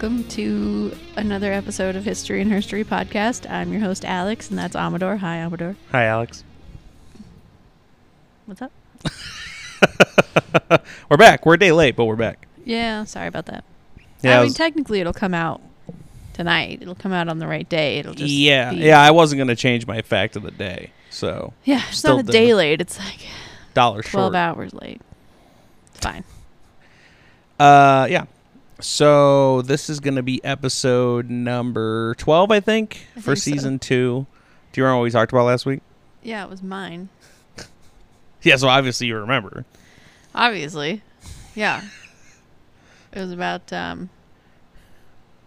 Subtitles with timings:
[0.00, 3.46] Welcome to another episode of History and Herstory podcast.
[3.50, 5.18] I'm your host, Alex, and that's Amador.
[5.18, 5.76] Hi, Amador.
[5.92, 6.42] Hi, Alex.
[8.46, 8.72] What's up?
[11.10, 11.44] we're back.
[11.44, 12.48] We're a day late, but we're back.
[12.64, 13.62] Yeah, sorry about that.
[14.22, 15.60] Yeah, I I mean, was- technically, it'll come out
[16.32, 16.78] tonight.
[16.80, 17.98] It'll come out on the right day.
[17.98, 19.02] It'll just yeah, be- yeah.
[19.02, 21.82] I wasn't gonna change my fact of the day, so yeah.
[21.90, 22.80] It's not a day late.
[22.80, 23.26] It's like
[23.74, 24.36] dollar twelve short.
[24.36, 25.02] hours late.
[25.90, 26.24] It's fine.
[27.58, 28.24] Uh, yeah.
[28.80, 33.50] So this is gonna be episode number twelve, I think, I for think so.
[33.52, 34.26] season two.
[34.72, 35.80] Do you remember what we talked about last week?
[36.22, 37.08] Yeah, it was mine.
[38.42, 38.56] Yeah.
[38.56, 39.66] So obviously you remember.
[40.34, 41.02] Obviously,
[41.54, 41.82] yeah.
[43.12, 44.08] It was about um.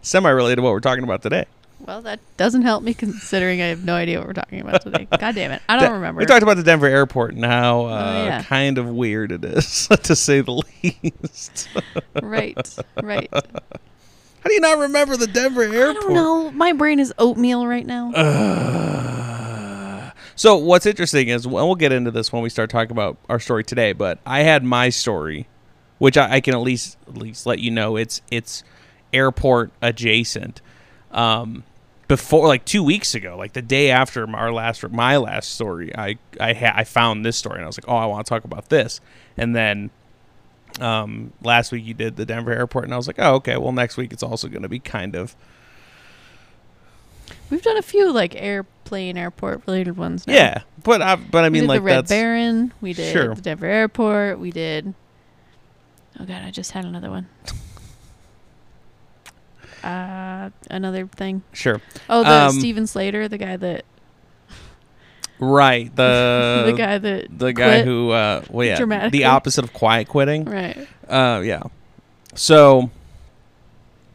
[0.03, 1.45] Semi-related to what we're talking about today.
[1.85, 5.05] Well, that doesn't help me considering I have no idea what we're talking about today.
[5.19, 6.19] God damn it, I don't remember.
[6.19, 8.43] We talked about the Denver airport and how uh, Oh, yeah.
[8.43, 11.67] kind of weird it is, to say the least.
[12.21, 13.29] right, right.
[13.33, 15.97] How do you not remember the Denver airport?
[15.97, 16.51] I don't know.
[16.51, 18.11] My brain is oatmeal right now.
[18.13, 23.17] Uh, so what's interesting is, and we'll get into this when we start talking about
[23.29, 23.93] our story today.
[23.93, 25.47] But I had my story,
[25.97, 28.63] which I, I can at least at least let you know it's it's
[29.13, 30.61] airport adjacent.
[31.11, 31.63] Um,
[32.15, 36.17] before like two weeks ago, like the day after our last my last story, I
[36.39, 38.43] I ha- I found this story and I was like, oh, I want to talk
[38.43, 39.01] about this.
[39.35, 39.89] And then
[40.79, 43.57] um, last week you did the Denver airport, and I was like, oh, okay.
[43.57, 45.35] Well, next week it's also going to be kind of
[47.49, 50.27] We've done a few like airplane airport related ones.
[50.27, 50.33] Now.
[50.33, 50.61] yeah.
[50.83, 52.73] But I but I we mean did like the Red that's Baron.
[52.81, 53.33] We did Sure.
[53.35, 54.39] the Denver Airport.
[54.39, 54.93] We did.
[56.19, 57.27] Oh god, I just had another one.
[59.83, 61.43] Uh, another thing.
[61.51, 61.81] sure.
[62.09, 63.83] Oh, the Um, Steven Slater, the guy that
[65.39, 65.93] Right.
[65.95, 70.45] The the guy that the guy who uh well yeah, the opposite of quiet quitting.
[70.45, 70.87] right.
[71.07, 71.63] Uh yeah.
[72.35, 72.89] So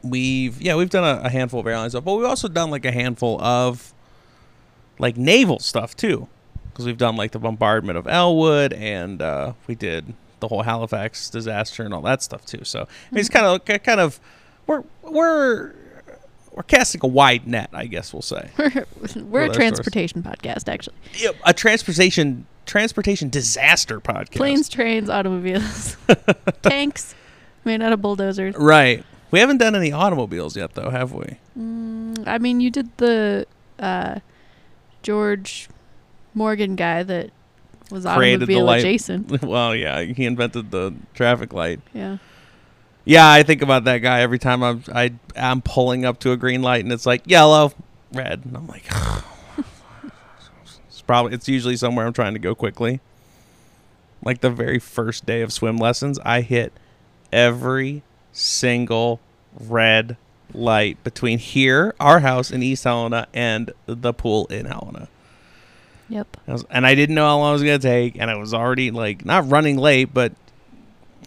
[0.02, 2.84] we've yeah, we've done a, a handful of airline stuff, but we've also done like
[2.84, 3.92] a handful of
[4.98, 6.28] like naval stuff too.
[6.74, 11.28] Cuz we've done like the bombardment of Ellwood and uh we did the whole Halifax
[11.28, 12.60] disaster and all that stuff too.
[12.64, 12.84] So I
[13.14, 14.20] mean, it's kind of kind of
[14.68, 15.72] we're we're
[16.52, 18.50] we're casting a wide net, I guess we'll say.
[18.56, 18.86] We're
[19.16, 20.96] we're a transportation podcast actually.
[21.14, 24.36] Yeah, a transportation transportation disaster podcast.
[24.36, 25.96] Planes, trains, automobiles,
[26.62, 27.16] tanks
[27.64, 28.54] made out of bulldozers.
[28.56, 29.04] Right.
[29.30, 31.38] We haven't done any automobiles yet, though, have we?
[31.58, 33.46] Mm, I mean, you did the
[33.78, 34.20] uh,
[35.02, 35.68] George
[36.34, 37.30] Morgan guy that
[37.90, 39.42] was Created the automobile adjacent.
[39.42, 41.80] well, yeah, he invented the traffic light.
[41.92, 42.18] Yeah.
[43.08, 46.36] Yeah, I think about that guy every time I'm I I'm pulling up to a
[46.36, 47.72] green light and it's like yellow,
[48.12, 48.84] red, and I'm like,
[50.88, 53.00] it's probably it's usually somewhere I'm trying to go quickly.
[54.22, 56.70] Like the very first day of swim lessons, I hit
[57.32, 59.20] every single
[59.58, 60.18] red
[60.52, 65.08] light between here, our house in East Helena, and the pool in Helena.
[66.10, 66.36] Yep.
[66.46, 68.52] I was, and I didn't know how long it was gonna take, and I was
[68.52, 70.34] already like not running late, but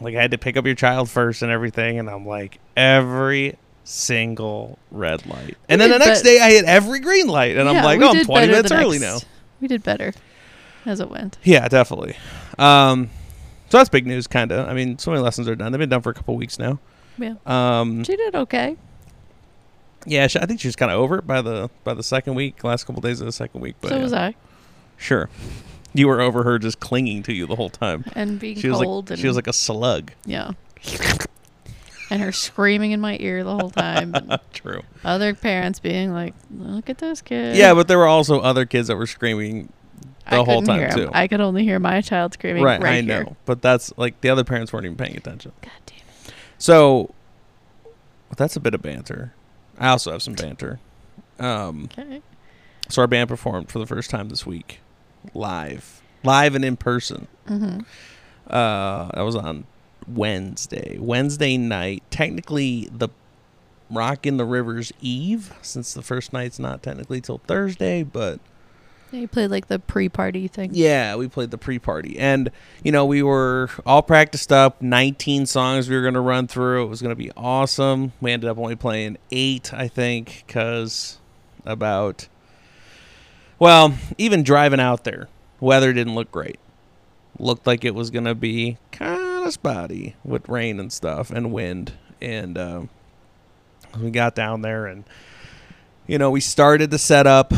[0.02, 3.58] like I had to pick up your child first and everything, and I'm like every
[3.84, 7.68] single red light, and then the next bet- day I hit every green light, and
[7.68, 9.18] I'm like, oh, I'm 20 minutes early now.
[9.60, 10.14] We did better
[10.86, 11.38] as it went.
[11.44, 12.16] Yeah, definitely.
[12.58, 13.10] Um,
[13.70, 14.68] so that's big news, kind of.
[14.68, 16.80] I mean, swimming lessons are done; they've been done for a couple weeks now.
[17.18, 17.36] Yeah.
[17.46, 18.78] Um, She did okay.
[20.06, 22.64] yeah, she, I think she's kind of over it by the by the second week,
[22.64, 23.76] last couple days of the second week.
[23.82, 24.04] But so yeah.
[24.04, 24.36] was I.
[24.98, 25.30] Sure,
[25.94, 28.06] you were over her just clinging to you the whole time.
[28.14, 29.06] And being She was cold.
[29.10, 30.12] like and, she was like a slug.
[30.26, 30.52] yeah.
[32.10, 34.14] and her screaming in my ear the whole time.
[34.54, 34.82] True.
[35.06, 37.58] other parents being like, "Look at those kids.
[37.58, 39.72] Yeah, but there were also other kids that were screaming
[40.30, 41.10] the I whole time, too.
[41.14, 43.36] I could only hear my child screaming right, right, I know.
[43.46, 45.52] But that's like the other parents weren't even paying attention.
[45.62, 46.34] God damn it.
[46.58, 47.14] So
[48.38, 49.34] that's a bit of banter.
[49.80, 50.80] I also have some banter.
[51.40, 52.22] Um, Okay.
[52.90, 54.81] so our band performed for the first time this week,
[55.34, 57.28] live, live and in person.
[57.48, 57.80] Mm-hmm.
[58.48, 59.66] Uh, that was on
[60.08, 60.98] Wednesday.
[61.00, 63.10] Wednesday night, technically the
[63.90, 68.40] Rock in the River's Eve, since the first night's not technically till Thursday, but
[69.12, 70.70] Yeah, you played like the pre-party thing.
[70.74, 72.52] Yeah, we played the pre-party, and
[72.84, 74.82] you know we were all practiced up.
[74.82, 76.86] Nineteen songs we were going to run through.
[76.86, 78.14] It was going to be awesome.
[78.22, 81.20] We ended up only playing eight, I think, because
[81.66, 82.30] about
[83.62, 85.30] well, even driving out there,
[85.60, 86.60] weather didn't look great.
[87.38, 91.54] Looked like it was going to be kind of spotty with rain and stuff and
[91.54, 92.90] wind, and um,
[94.02, 95.04] we got down there and
[96.08, 97.54] you know we started the setup.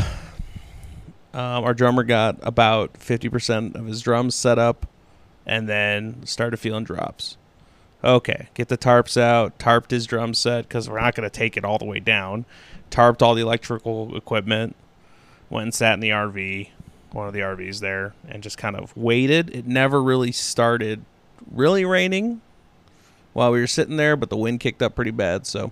[1.32, 4.86] Um, our drummer got about 50% of his drums set up
[5.46, 7.38] and then started feeling drops.
[8.04, 9.58] Okay, get the tarps out.
[9.58, 12.44] Tarped his drum set because we're not going to take it all the way down.
[12.90, 14.76] Tarped all the electrical equipment.
[15.54, 16.70] Went and sat in the RV,
[17.12, 19.54] one of the RVs there, and just kind of waited.
[19.54, 21.04] It never really started
[21.48, 22.40] really raining
[23.34, 25.46] while we were sitting there, but the wind kicked up pretty bad.
[25.46, 25.70] So,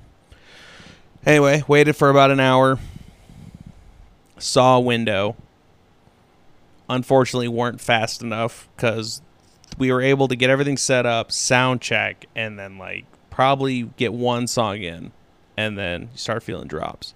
[1.27, 2.79] anyway, waited for about an hour.
[4.39, 5.35] Saw a window.
[6.89, 9.21] Unfortunately, weren't fast enough because
[9.79, 14.13] we were able to get everything set up, sound check, and then like probably get
[14.13, 15.11] one song in,
[15.57, 17.15] and then you start feeling drops.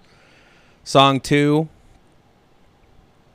[0.82, 1.68] Song two,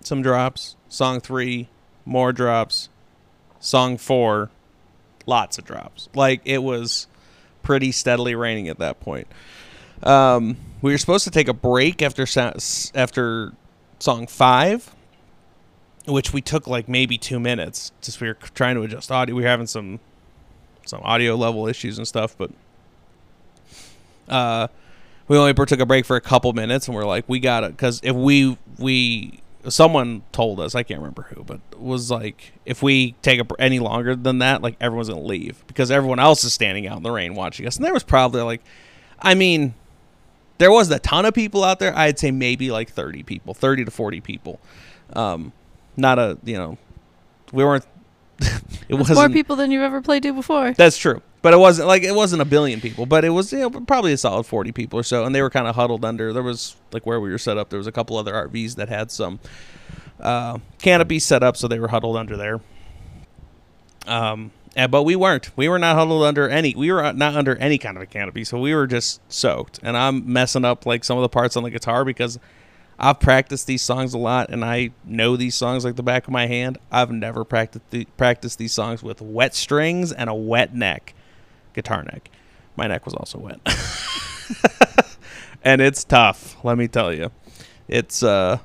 [0.03, 0.75] some drops.
[0.89, 1.67] Song three,
[2.05, 2.89] more drops.
[3.59, 4.49] Song four,
[5.25, 6.09] lots of drops.
[6.15, 7.07] Like it was
[7.63, 9.27] pretty steadily raining at that point.
[10.03, 12.53] Um, we were supposed to take a break after sa-
[12.95, 13.53] after
[13.99, 14.95] song five,
[16.07, 17.91] which we took like maybe two minutes.
[18.01, 19.35] Just we were trying to adjust audio.
[19.35, 19.99] We were having some
[20.85, 22.51] some audio level issues and stuff, but
[24.27, 24.67] uh,
[25.27, 27.71] we only took a break for a couple minutes, and we're like, we got it
[27.71, 32.81] because if we we someone told us I can't remember who, but was like if
[32.81, 36.53] we take a, any longer than that, like everyone's gonna leave because everyone else is
[36.53, 38.61] standing out in the rain watching us, and there was probably like,
[39.19, 39.73] I mean,
[40.57, 41.95] there was a ton of people out there.
[41.95, 44.59] I'd say maybe like thirty people, thirty to forty people.
[45.13, 45.53] Um,
[45.97, 46.77] not a you know,
[47.51, 47.85] we weren't
[48.89, 49.17] it wasn't.
[49.17, 50.73] more people than you've ever played to before.
[50.73, 51.21] that's true.
[51.41, 54.13] But it wasn't like it wasn't a billion people, but it was you know probably
[54.13, 56.33] a solid forty people or so, and they were kind of huddled under.
[56.33, 57.69] There was like where we were set up.
[57.69, 59.39] There was a couple other RVs that had some
[60.19, 62.59] uh, canopy set up, so they were huddled under there.
[64.05, 65.51] Um, and, but we weren't.
[65.57, 66.75] We were not huddled under any.
[66.75, 69.79] We were not under any kind of a canopy, so we were just soaked.
[69.83, 72.39] And I'm messing up like some of the parts on the guitar because
[72.97, 76.31] I've practiced these songs a lot, and I know these songs like the back of
[76.31, 76.77] my hand.
[76.91, 81.15] I've never practiced the, practiced these songs with wet strings and a wet neck,
[81.73, 82.29] guitar neck.
[82.75, 83.59] My neck was also wet,
[85.63, 86.55] and it's tough.
[86.63, 87.31] Let me tell you,
[87.87, 88.59] it's uh,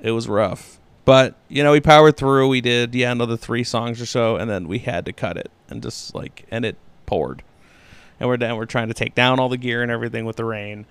[0.00, 0.78] it was rough.
[1.04, 2.48] But you know, we powered through.
[2.48, 5.50] We did yeah another three songs or so, and then we had to cut it
[5.68, 7.42] and just like and it poured,
[8.20, 8.56] and we're down.
[8.56, 10.86] We're trying to take down all the gear and everything with the rain.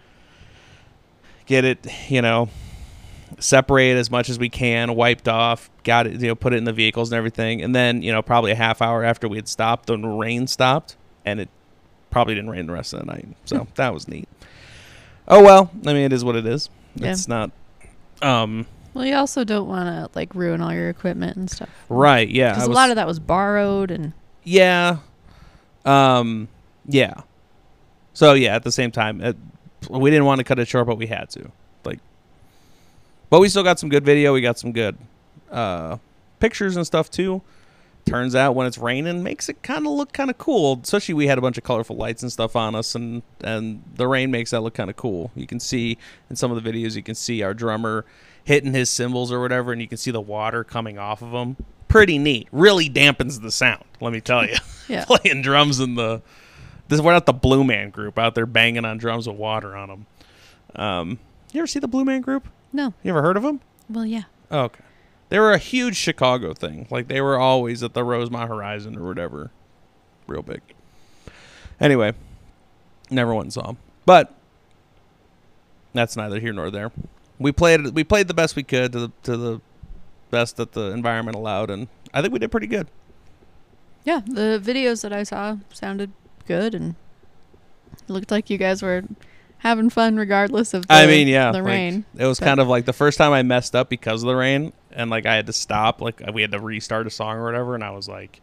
[1.46, 2.50] Get it, you know,
[3.40, 6.64] separate as much as we can, wiped off, got it, you know, put it in
[6.66, 7.62] the vehicles and everything.
[7.62, 10.96] And then, you know, probably a half hour after we had stopped, the rain stopped,
[11.26, 11.50] and it
[12.10, 13.28] probably didn't rain the rest of the night.
[13.46, 14.28] So that was neat.
[15.28, 16.70] Oh well, I mean, it is what it is.
[16.96, 17.12] Yeah.
[17.12, 17.52] It's not.
[18.22, 18.68] Um.
[18.94, 21.70] Well, you also don't want to like ruin all your equipment and stuff.
[21.88, 22.28] Right.
[22.28, 22.54] Yeah.
[22.54, 24.14] Because a lot of that was borrowed and
[24.44, 24.98] Yeah.
[25.86, 26.50] Um.
[26.86, 27.22] Yeah.
[28.14, 29.38] So yeah, at the same time, it,
[29.90, 31.52] we didn't want to cut it short, but we had to.
[31.86, 32.00] Like,
[33.30, 34.34] but we still got some good video.
[34.34, 34.98] We got some good
[35.50, 35.98] uh,
[36.40, 37.42] pictures and stuff too.
[38.06, 40.80] Turns out when it's raining, makes it kind of look kind of cool.
[40.84, 44.08] Especially we had a bunch of colorful lights and stuff on us, and and the
[44.08, 45.32] rain makes that look kind of cool.
[45.36, 45.98] You can see
[46.30, 48.06] in some of the videos, you can see our drummer
[48.44, 51.58] hitting his cymbals or whatever, and you can see the water coming off of them.
[51.88, 52.48] Pretty neat.
[52.52, 53.84] Really dampens the sound.
[54.00, 54.56] Let me tell you
[54.88, 55.06] yeah.
[55.08, 56.22] playing drums in the
[56.88, 59.88] this we're not the Blue Man group out there banging on drums with water on
[59.90, 60.06] them.
[60.76, 61.20] Um,
[61.54, 62.48] you ever see the Blue Man group?
[62.74, 62.94] no.
[63.04, 63.62] You ever heard of them?
[63.90, 64.24] Well, yeah.
[64.50, 64.84] Oh, okay.
[65.32, 66.88] They were a huge Chicago thing.
[66.92, 69.50] Like they were always at the Rosemont Horizon or whatever.
[70.28, 70.60] Real big.
[71.80, 72.12] Anyway,
[73.10, 73.78] never went and them.
[74.06, 74.36] But
[75.94, 76.92] that's neither here nor there.
[77.40, 79.62] We played we played the best we could to the to the
[80.32, 82.88] best that the environment allowed and I think we did pretty good.
[84.04, 84.20] Yeah.
[84.26, 86.12] The videos that I saw sounded
[86.46, 86.96] good and
[88.10, 89.04] looked like you guys were
[89.60, 92.04] having fun regardless of the, I mean, yeah, the like, rain.
[92.18, 94.36] It was But- kind of like the first time I messed up because of the
[94.36, 97.46] rain, and like I had to stop, like we had to restart a song or
[97.46, 98.42] whatever, and I was like,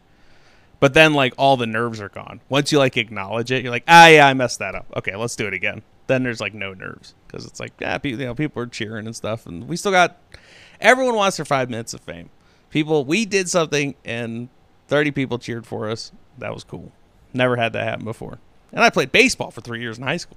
[0.81, 2.41] but then like all the nerves are gone.
[2.49, 4.87] Once you like acknowledge it, you're like, ah, yeah, I messed that up.
[4.97, 5.83] Okay, let's do it again.
[6.07, 9.07] Then there's like no nerves because it's like, yeah, people, you know, people are cheering
[9.07, 10.19] and stuff, and we still got.
[10.81, 12.31] Everyone wants their five minutes of fame.
[12.71, 14.49] People, we did something, and
[14.87, 16.13] thirty people cheered for us.
[16.39, 16.93] That was cool.
[17.35, 18.39] Never had that happen before.
[18.73, 20.37] And I played baseball for three years in high school.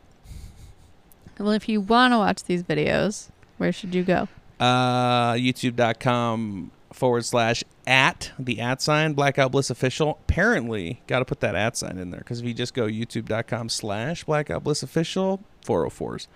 [1.38, 4.27] Well, if you want to watch these videos, where should you go?
[4.62, 9.13] Uh, youtube.com forward slash at the at sign.
[9.13, 12.53] Blackout bliss official apparently got to put that at sign in there because if you
[12.53, 16.27] just go youtube.com slash blackout bliss official 404s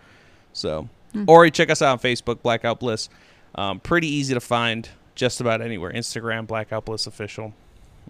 [0.54, 1.24] so Hmm.
[1.28, 3.08] or you check us out on facebook blackout bliss.
[3.54, 5.94] Um, pretty easy to find just about anywhere.
[5.94, 7.54] Instagram blackout bliss official.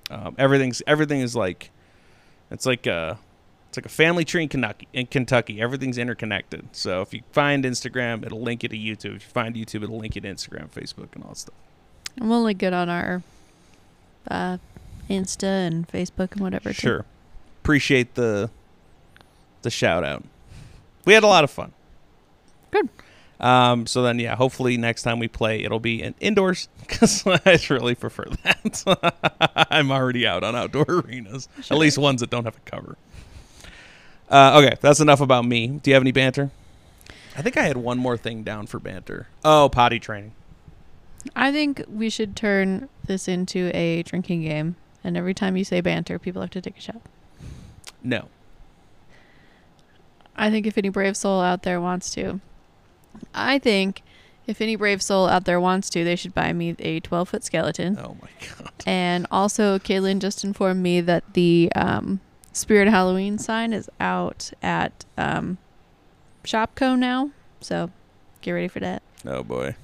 [0.10, 1.70] Um, everything's everything is like
[2.50, 3.20] it's like a
[3.76, 4.88] it's like a family tree in Kentucky.
[4.94, 6.68] In Kentucky, everything's interconnected.
[6.72, 9.18] So if you find Instagram, it'll link you to YouTube.
[9.18, 11.56] If you find YouTube, it'll link you to Instagram, Facebook, and all that stuff.
[12.22, 13.22] I'm only good on our
[14.30, 14.58] uh,
[15.10, 16.70] Insta and Facebook and whatever.
[16.70, 16.80] too.
[16.80, 17.06] Sure.
[17.62, 18.50] appreciate the
[19.64, 20.24] the shout out.
[21.04, 21.74] We had a lot of fun.
[22.72, 22.88] Good.
[23.40, 27.60] Um, so then, yeah, hopefully next time we play, it'll be in indoors because I
[27.70, 29.68] really prefer that.
[29.70, 31.76] I'm already out on outdoor arenas, Sure.
[31.76, 32.96] at least ones that don't have a cover.
[34.30, 35.68] Uh, okay, that's enough about me.
[35.68, 36.52] Do you have any banter?
[37.38, 39.28] I think I had one more thing down for banter.
[39.44, 40.32] Oh, potty training.
[41.36, 45.82] I think we should turn this into a drinking game, and every time you say
[45.82, 47.02] banter, people have to take a shot.
[48.04, 48.30] No.
[50.36, 52.40] I think if any brave soul out there wants to,
[53.34, 54.02] I think
[54.48, 57.44] if any brave soul out there wants to, they should buy me a 12 foot
[57.44, 57.98] skeleton.
[58.00, 58.30] Oh my
[58.60, 58.72] god.
[58.86, 62.20] And also, Kaylin just informed me that the um,
[62.56, 65.58] Spirit Halloween sign is out at um,
[66.46, 67.32] Shopko now.
[67.60, 67.92] So
[68.40, 69.04] get ready for that.
[69.26, 69.76] Oh boy.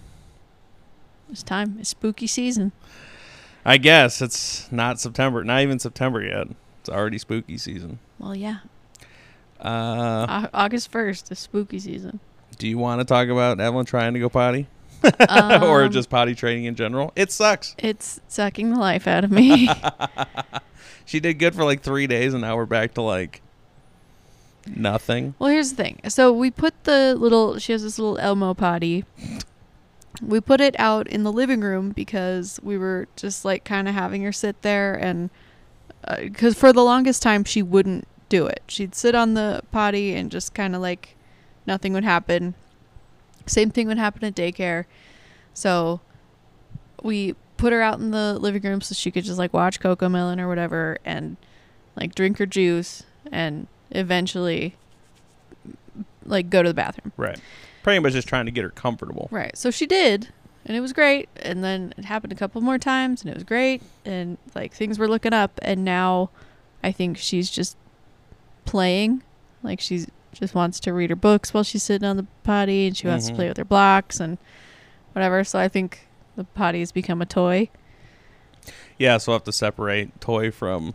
[1.30, 1.76] It's time.
[1.82, 2.72] It's spooky season.
[3.66, 5.44] I guess it's not September.
[5.44, 6.48] Not even September yet.
[6.80, 8.00] It's already spooky season.
[8.18, 8.60] Well, yeah.
[9.60, 12.20] Uh, August 1st is spooky season.
[12.58, 14.66] do you want to talk about Evelyn trying to go potty,
[15.04, 17.12] or Um, just potty training in general?
[17.18, 17.76] It sucks.
[17.78, 19.70] It's sucking the life out of me.
[21.06, 23.42] She did good for like three days, and now we're back to like
[24.68, 25.36] nothing.
[25.40, 26.02] Well, here's the thing.
[26.08, 27.58] So we put the little.
[27.60, 29.06] She has this little Elmo potty.
[30.22, 33.94] We put it out in the living room because we were just like kind of
[33.94, 35.30] having her sit there, and
[36.04, 38.64] uh, because for the longest time she wouldn't do it.
[38.68, 41.16] She'd sit on the potty and just kind of like
[41.68, 42.56] nothing would happen.
[43.46, 44.86] Same thing would happen at daycare.
[45.54, 46.00] So
[47.04, 50.40] we put her out in the living room so she could just like watch Cocomelon
[50.40, 51.38] or whatever and
[51.96, 54.76] like drink her juice and eventually
[56.26, 57.12] like go to the bathroom.
[57.18, 57.40] Right.
[57.84, 59.28] Pretty much just trying to get her comfortable.
[59.32, 59.56] Right.
[59.58, 60.30] So she did
[60.66, 63.44] and it was great and then it happened a couple more times and it was
[63.44, 66.30] great and like things were looking up and now
[66.84, 67.78] I think she's just
[68.66, 69.24] playing
[69.64, 72.96] like she's just wants to read her books while she's sitting on the potty and
[72.98, 73.36] she wants to Mhm.
[73.36, 74.38] play with her blocks and
[75.14, 75.44] whatever.
[75.44, 77.70] So I think the potty has become a toy.
[78.98, 80.94] Yeah, so we'll have to separate toy from.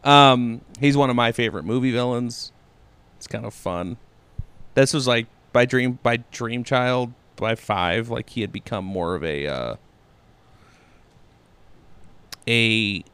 [0.04, 2.51] Um, he's one of my favorite movie villains.
[3.22, 3.98] It's kind of fun.
[4.74, 8.08] This was like by Dream by Dream Child by five.
[8.08, 9.76] Like he had become more of a uh,
[12.48, 13.04] a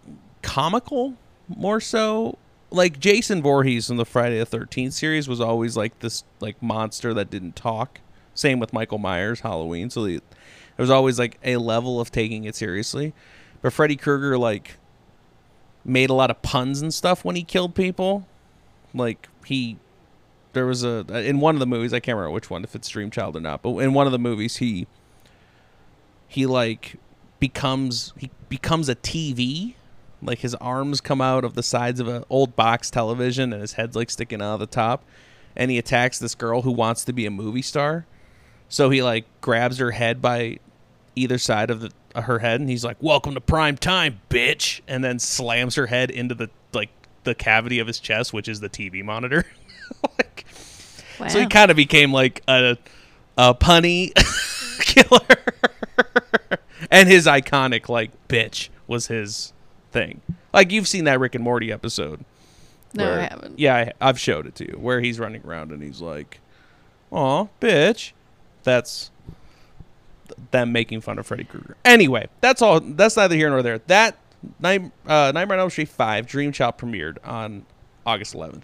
[0.41, 1.12] comical
[1.47, 2.38] more so.
[2.71, 7.12] Like Jason Voorhees in the Friday the Thirteenth series was always like this like monster
[7.12, 8.00] that didn't talk.
[8.33, 9.91] Same with Michael Myers Halloween.
[9.91, 10.23] So the,
[10.77, 13.12] there was always like a level of taking it seriously.
[13.61, 14.79] But Freddy Krueger like
[15.85, 18.27] made a lot of puns and stuff when he killed people.
[18.95, 19.77] Like he
[20.59, 22.88] there was a in one of the movies, I can't remember which one, if it's
[22.88, 24.88] Dream Child or not, but in one of the movies he
[26.27, 26.97] he like
[27.38, 29.75] becomes he becomes a TV.
[30.21, 33.75] Like his arms come out of the sides of an old box television and his
[33.75, 35.05] head's like sticking out of the top.
[35.55, 38.05] And he attacks this girl who wants to be a movie star.
[38.69, 40.59] So he like grabs her head by
[41.15, 44.81] either side of the uh, her head, and he's like, "Welcome to prime time, bitch,"
[44.88, 46.91] and then slams her head into the like
[47.23, 49.47] the cavity of his chest, which is the TV monitor.
[50.18, 50.45] like,
[51.21, 51.28] Wow.
[51.28, 52.76] So he kind of became like a
[53.37, 54.12] a punny
[54.80, 55.37] killer,
[56.90, 59.52] and his iconic like bitch was his
[59.90, 60.21] thing.
[60.52, 62.25] Like you've seen that Rick and Morty episode.
[62.95, 63.59] no, where- I haven't.
[63.59, 66.40] Yeah, I, I've showed it to you where he's running around and he's like,
[67.11, 68.12] "Aw, bitch."
[68.62, 69.11] That's
[70.28, 71.76] th- them making fun of Freddy Krueger.
[71.85, 72.78] Anyway, that's all.
[72.80, 73.78] That's neither here nor there.
[73.88, 74.16] That
[74.61, 77.66] Night, uh, Nightmare on Elm Street Five Dream Child premiered on
[78.07, 78.62] August 11th.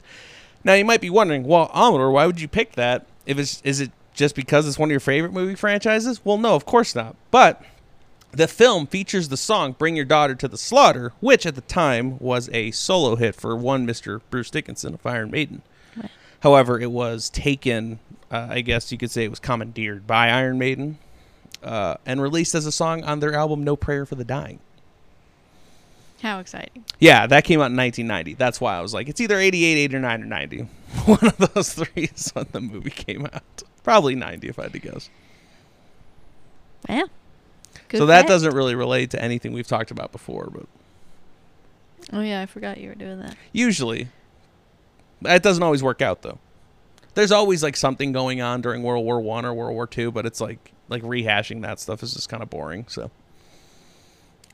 [0.64, 3.06] Now you might be wondering, well, Amador, why would you pick that?
[3.26, 6.24] If it's is it just because it's one of your favorite movie franchises?
[6.24, 7.16] Well, no, of course not.
[7.30, 7.62] But
[8.32, 12.18] the film features the song "Bring Your Daughter to the Slaughter," which at the time
[12.18, 14.20] was a solo hit for one Mr.
[14.30, 15.62] Bruce Dickinson of Iron Maiden.
[15.96, 16.10] Right.
[16.40, 17.98] However, it was taken,
[18.30, 20.98] uh, I guess you could say it was commandeered by Iron Maiden
[21.62, 24.60] uh, and released as a song on their album "No Prayer for the Dying."
[26.24, 26.86] How exciting.
[27.00, 28.32] Yeah, that came out in 1990.
[28.34, 30.56] That's why I was like, it's either 88, 89, or 9, or 90.
[31.04, 33.62] One of those three is when the movie came out.
[33.82, 35.10] Probably 90, if I had to guess.
[36.88, 37.02] Yeah.
[37.88, 38.28] Good so that fact.
[38.28, 40.66] doesn't really relate to anything we've talked about before, but
[42.10, 43.36] Oh yeah, I forgot you were doing that.
[43.52, 44.08] usually
[45.26, 46.38] it doesn't always work out though.
[47.14, 50.24] There's always like something going on during World War One or World War Two, but
[50.24, 52.86] it's like like rehashing that stuff is just kind of boring.
[52.88, 53.10] So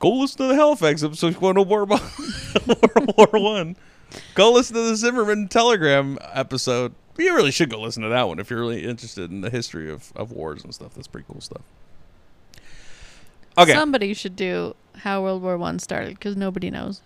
[0.01, 2.01] go listen to the Halifax episode going to War World
[3.17, 3.77] War One.
[4.35, 6.93] Go listen to the Zimmerman Telegram episode.
[7.17, 9.89] You really should go listen to that one if you're really interested in the history
[9.89, 10.93] of, of wars and stuff.
[10.95, 11.61] That's pretty cool stuff.
[13.57, 17.01] Okay, Somebody should do how World War One started because nobody knows.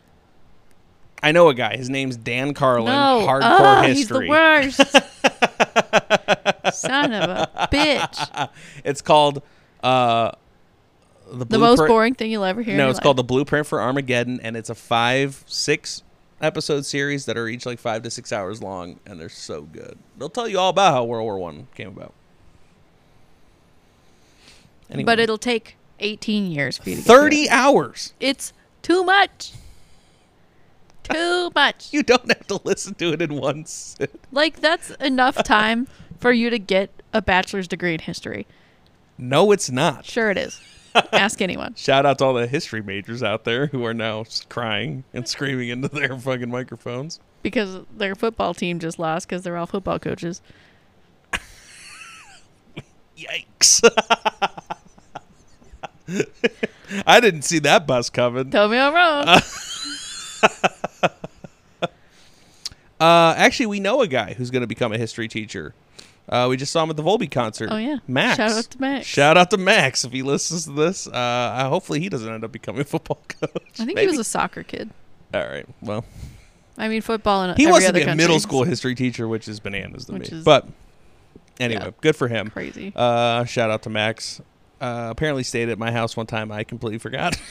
[1.22, 1.76] I know a guy.
[1.76, 2.94] His name's Dan Carlin.
[2.94, 3.96] no, Hardcore oh, history.
[3.96, 4.78] he's the worst.
[6.80, 8.50] Son of a bitch.
[8.84, 9.42] it's called
[9.84, 10.32] uh,
[11.32, 12.78] the, The most boring thing you'll ever hear.
[12.78, 13.04] No, it's life.
[13.04, 16.04] called the Blueprint for Armageddon, and it's a five, six
[16.42, 19.98] episode series that are each like five to six hours long, and they're so good.
[20.18, 22.14] They'll tell you all about how World War One came about.
[24.90, 28.14] Anyway, But it'll take 18 years for you to thirty hours.
[28.20, 29.54] It's too much.
[31.04, 31.92] Too much.
[31.92, 34.12] You don't have to listen to it in one sit.
[34.32, 35.88] Like that's enough time
[36.20, 38.46] for you to get a bachelor's degree in history.
[39.18, 40.06] No, it's not.
[40.06, 40.60] Sure it is.
[41.12, 41.74] Ask anyone.
[41.78, 45.70] Shout out to all the history majors out there who are now crying and screaming
[45.70, 47.20] into their fucking microphones.
[47.44, 50.42] Because their football team just lost because they're all football coaches.
[53.18, 53.82] Yikes.
[57.08, 58.50] I didn't see that bus coming.
[58.52, 59.40] Tell me I'm wrong.
[62.98, 65.74] Uh, actually, we know a guy who's going to become a history teacher.
[66.28, 67.70] Uh, we just saw him at the Volby concert.
[67.72, 67.98] oh yeah.
[68.08, 68.38] Max.
[68.38, 69.06] Shout out to Max.
[69.06, 71.08] Shout out to Max if he listens to this.
[71.08, 73.52] Uh, hopefully, he doesn't end up becoming a football coach.
[73.80, 74.02] I think Maybe.
[74.02, 74.90] he was a soccer kid.
[75.34, 75.66] All right.
[75.82, 76.04] Well,
[76.78, 79.60] I mean football and he wants to be a middle school history teacher, which is
[79.60, 80.40] bananas to Which me.
[80.40, 80.68] is- but
[81.60, 81.92] anyway, yeah.
[82.02, 82.50] good for him.
[82.50, 82.92] Crazy.
[82.96, 84.42] Uh, shout out to Max.
[84.82, 86.52] Uh, apparently stayed at my house one time.
[86.52, 87.40] I completely forgot.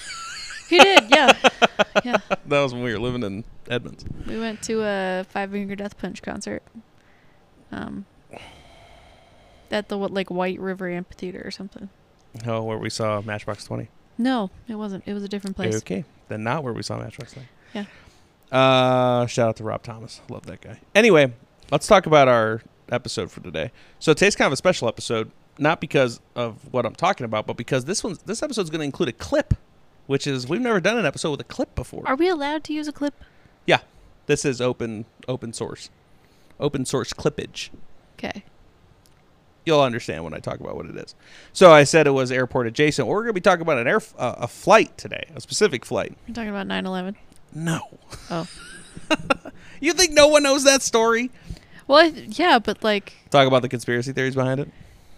[0.67, 1.37] He did, yeah.
[2.05, 2.17] yeah.
[2.47, 4.03] that was when we were living in Edmonds.
[4.27, 6.63] We went to a Five Finger Death Punch concert.
[7.71, 8.07] Um,
[9.75, 11.91] at the like White River Amphitheater or something.
[12.47, 13.89] Oh, where we saw Matchbox Twenty.
[14.17, 15.03] No, it wasn't.
[15.07, 15.77] It was a different place.
[15.79, 17.49] Okay, then not where we saw Matchbox Twenty.
[17.75, 17.85] Yeah.
[18.53, 20.21] Uh, shout out to Rob Thomas.
[20.31, 20.79] Love that guy.
[20.95, 21.33] Anyway,
[21.73, 23.73] let's talk about our episode for today.
[23.99, 27.57] So today's kind of a special episode, not because of what I'm talking about, but
[27.57, 29.55] because this one's this episode's going to include a clip,
[30.07, 32.05] which is we've never done an episode with a clip before.
[32.07, 33.15] Are we allowed to use a clip?
[33.67, 33.81] yeah,
[34.27, 35.91] this is open open source,
[36.61, 37.71] open source clippage.
[38.19, 38.45] Okay.
[39.67, 41.15] You'll understand when I talk about what it is.
[41.53, 43.09] So I said it was airport adjacent.
[43.09, 46.15] We're going to be talking about an air uh, a flight today, a specific flight.
[46.29, 47.15] We're talking about 9/11.
[47.55, 47.81] No.
[48.31, 48.47] Oh.
[49.81, 51.31] You think no one knows that story?
[51.87, 54.71] Well, I, yeah, but like Talk about the conspiracy theories behind it.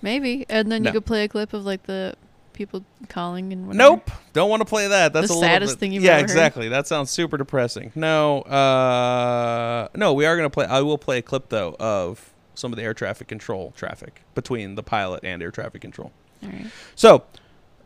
[0.02, 0.88] maybe, and then No.
[0.88, 2.14] you could play a clip of like the
[2.52, 3.90] people calling and whatever.
[3.96, 4.10] Nope.
[4.32, 5.12] Don't want to play that.
[5.12, 6.28] That's The a saddest bit- thing you've Yeah, ever heard.
[6.30, 6.68] Yeah, exactly.
[6.70, 7.92] That sounds super depressing.
[7.94, 8.40] No.
[8.42, 10.14] Uh, no.
[10.14, 10.66] We are gonna play.
[10.66, 14.74] I will play a clip though of some of the air traffic control traffic between
[14.74, 16.10] the pilot and air traffic control.
[16.42, 16.66] All right.
[16.94, 17.24] So,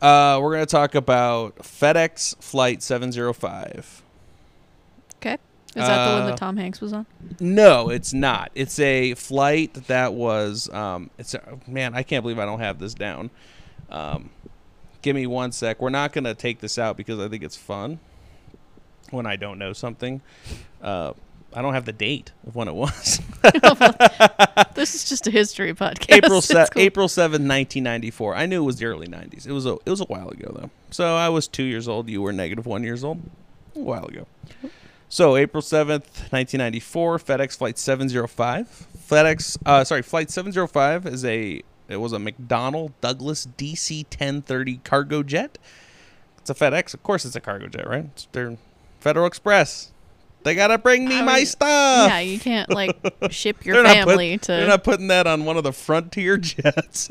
[0.01, 4.03] uh, we're gonna talk about FedEx Flight 705.
[5.17, 5.35] Okay.
[5.77, 7.07] Is that the one Uh, that Tom Hanks was on?
[7.39, 8.51] No, it's not.
[8.55, 10.69] It's a flight that was.
[10.71, 13.31] Um, it's a, man, I can't believe I don't have this down.
[13.91, 14.31] Um,
[15.03, 15.81] give me one sec.
[15.81, 18.01] We're not gonna take this out because I think it's fun
[19.11, 20.21] when I don't know something.
[20.83, 21.13] Uh,
[21.55, 23.21] I don't have the date of when it was.
[24.75, 26.11] This is just a history podcast.
[26.15, 26.83] April se- cool.
[26.83, 28.35] April seventh, nineteen ninety four.
[28.35, 29.47] I knew it was the early nineties.
[29.47, 30.71] It was a it was a while ago though.
[30.91, 32.09] So I was two years old.
[32.09, 33.21] You were negative one years old.
[33.77, 34.27] A while ago.
[35.09, 37.19] So April seventh, nineteen ninety four.
[37.19, 38.87] FedEx flight seven zero five.
[39.09, 44.07] FedEx, uh, sorry, flight seven zero five is a it was a McDonnell Douglas DC
[44.09, 45.59] ten thirty cargo jet.
[46.39, 47.25] It's a FedEx, of course.
[47.27, 48.07] It's a cargo jet, right?
[48.15, 48.57] It's their
[49.01, 49.91] Federal Express.
[50.43, 52.11] They gotta bring me How my you- stuff.
[52.11, 52.97] Yeah, you can't like
[53.31, 57.09] ship your not put- family They're not putting that on one of the Frontier jets.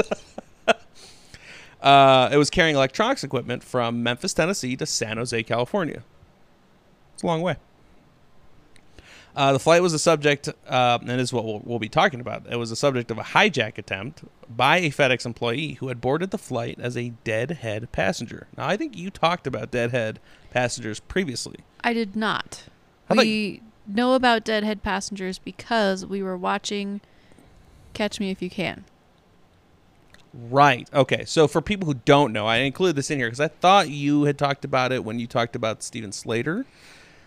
[1.82, 6.04] uh, it was carrying electronics equipment from Memphis, Tennessee to San Jose, California.
[7.14, 7.58] It's a long way.
[9.36, 12.20] Uh, the flight was a subject, uh, and this is what we'll, we'll be talking
[12.20, 12.44] about.
[12.52, 16.32] It was a subject of a hijack attempt by a FedEx employee who had boarded
[16.32, 18.48] the flight as a deadhead passenger.
[18.58, 21.58] Now, I think you talked about deadhead passengers previously.
[21.84, 22.64] I did not.
[23.10, 27.02] We know about deadhead passengers because we were watching
[27.94, 28.86] Catch Me If You Can.
[30.34, 30.88] Right.
[30.94, 31.26] Okay.
[31.26, 34.24] So for people who don't know, I included this in here because I thought you
[34.24, 36.66] had talked about it when you talked about Steven Slater.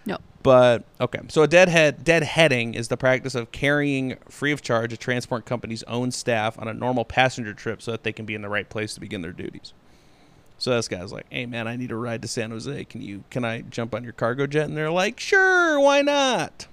[0.07, 0.19] No.
[0.43, 1.21] But okay.
[1.29, 5.83] So a deadhead deadheading is the practice of carrying free of charge a transport company's
[5.85, 8.69] own staff on a normal passenger trip so that they can be in the right
[8.69, 9.73] place to begin their duties.
[10.63, 12.85] So this guy's like, "Hey man, I need a ride to San Jose.
[12.85, 16.69] Can you can I jump on your cargo jet?" And they're like, "Sure, why not?"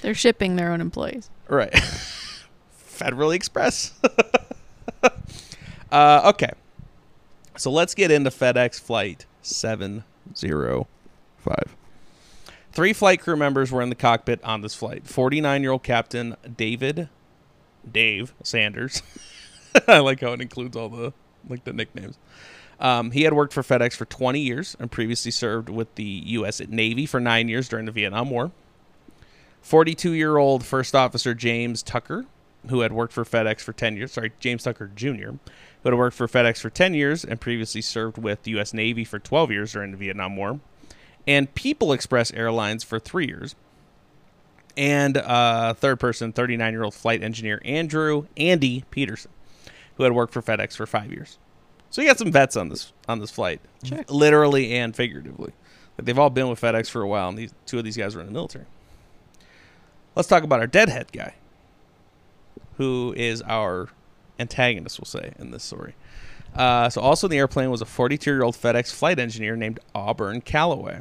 [0.00, 1.28] They're shipping their own employees.
[1.46, 1.72] Right.
[2.88, 4.00] Federally Express.
[5.92, 6.52] uh, okay.
[7.58, 11.76] So let's get into FedEx Flight 705.
[12.72, 16.34] Three flight crew members were in the cockpit on this flight 49 year old Captain
[16.56, 17.10] David
[17.92, 19.02] Dave Sanders.
[19.86, 21.12] I like how it includes all the
[21.48, 22.18] like the nicknames.
[22.80, 26.60] Um, he had worked for FedEx for 20 years and previously served with the U.S.
[26.60, 28.50] Navy for nine years during the Vietnam War.
[29.62, 32.26] 42 year old First Officer James Tucker,
[32.68, 34.12] who had worked for FedEx for 10 years.
[34.12, 35.30] Sorry, James Tucker Jr.,
[35.82, 38.74] who had worked for FedEx for 10 years and previously served with the U.S.
[38.74, 40.60] Navy for 12 years during the Vietnam War.
[41.26, 43.54] And People Express Airlines for three years.
[44.76, 49.30] And uh, third person, 39 year old flight engineer Andrew Andy Peterson,
[49.96, 51.38] who had worked for FedEx for five years.
[51.90, 54.04] So you got some vets on this on this flight, Sure.
[54.08, 55.52] literally and figuratively.
[55.96, 58.14] Like they've all been with FedEx for a while, and these two of these guys
[58.14, 58.64] were in the military.
[60.16, 61.34] Let's talk about our deadhead guy,
[62.78, 63.88] who is our
[64.38, 65.94] antagonist, we'll say, in this story.
[66.54, 69.80] Uh, so, also in the airplane was a 42 year old FedEx flight engineer named
[69.94, 71.00] Auburn Calloway.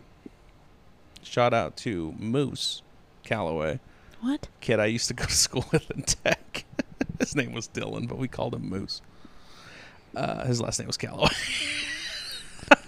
[1.21, 2.81] Shout out to Moose
[3.23, 3.79] Calloway,
[4.21, 4.47] What?
[4.61, 6.65] kid I used to go to school with in tech.
[7.23, 9.01] His name was Dylan, but we called him Moose.
[10.15, 11.29] Uh, his last name was Calloway.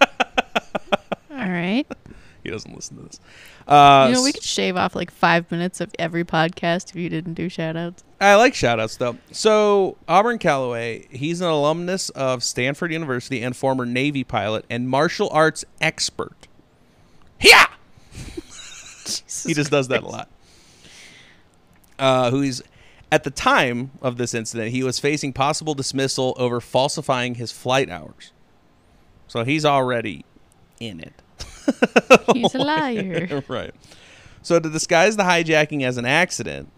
[1.31, 1.85] All right.
[2.43, 3.19] he doesn't listen to this.
[3.67, 7.09] Uh, you know, we could shave off like five minutes of every podcast if you
[7.09, 8.03] didn't do shout outs.
[8.21, 9.17] I like shout outs though.
[9.31, 15.29] So Auburn Calloway, he's an alumnus of Stanford University and former Navy pilot and martial
[15.31, 16.47] arts expert.
[17.41, 17.65] Yeah,
[18.13, 20.29] he just does that a lot.
[21.99, 22.61] Uh, who he's
[23.15, 27.89] at the time of this incident, he was facing possible dismissal over falsifying his flight
[27.89, 28.33] hours.
[29.29, 30.25] So he's already
[30.81, 31.13] in it.
[32.33, 33.41] He's a liar.
[33.47, 33.73] right.
[34.41, 36.69] So to disguise the hijacking as an accident,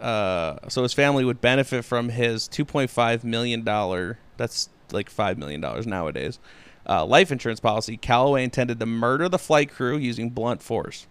[0.00, 4.18] uh, so his family would benefit from his 2.5 million dollar.
[4.38, 6.38] That's like five million dollars nowadays.
[6.88, 7.98] Uh, life insurance policy.
[7.98, 11.06] Calloway intended to murder the flight crew using blunt force.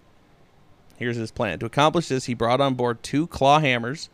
[0.98, 1.60] Here's his plan.
[1.60, 4.10] To accomplish this, he brought on board two claw hammers,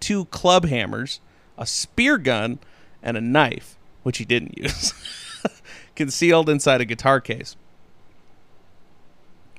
[0.00, 1.20] two club hammers,
[1.56, 2.58] a spear gun,
[3.02, 4.92] and a knife, which he didn't use,
[5.96, 7.56] concealed inside a guitar case.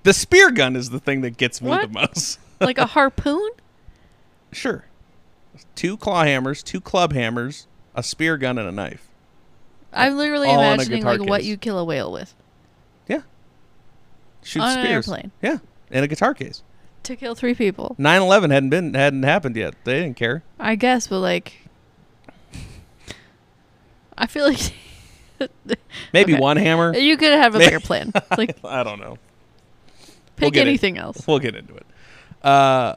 [0.03, 1.81] The spear gun is the thing that gets me What?
[1.81, 2.39] the most.
[2.61, 3.49] like a harpoon?
[4.51, 4.85] Sure.
[5.75, 9.07] Two claw hammers, two club hammers, a spear gun, and a knife.
[9.91, 12.33] I'm literally All imagining like what you kill a whale with
[13.07, 13.21] Yeah.
[14.43, 15.07] Shoot on an spears.
[15.07, 15.57] airplane Yeah,
[15.91, 16.63] in a guitar case.
[17.03, 17.95] To kill three people.
[17.99, 19.75] 9/11 hadn't been hadn't happened yet.
[19.83, 20.43] They didn't care.
[20.59, 21.53] I guess, but like,
[24.17, 24.73] I feel like
[26.13, 26.41] Maybe Okay.
[26.41, 26.95] one hammer.
[26.97, 28.11] you could have a bigger plan.
[28.37, 29.17] Like, I don't know.
[30.35, 30.59] pick it.
[30.59, 31.25] anything else.
[31.25, 31.85] We'll get into it.
[32.43, 32.95] Uh,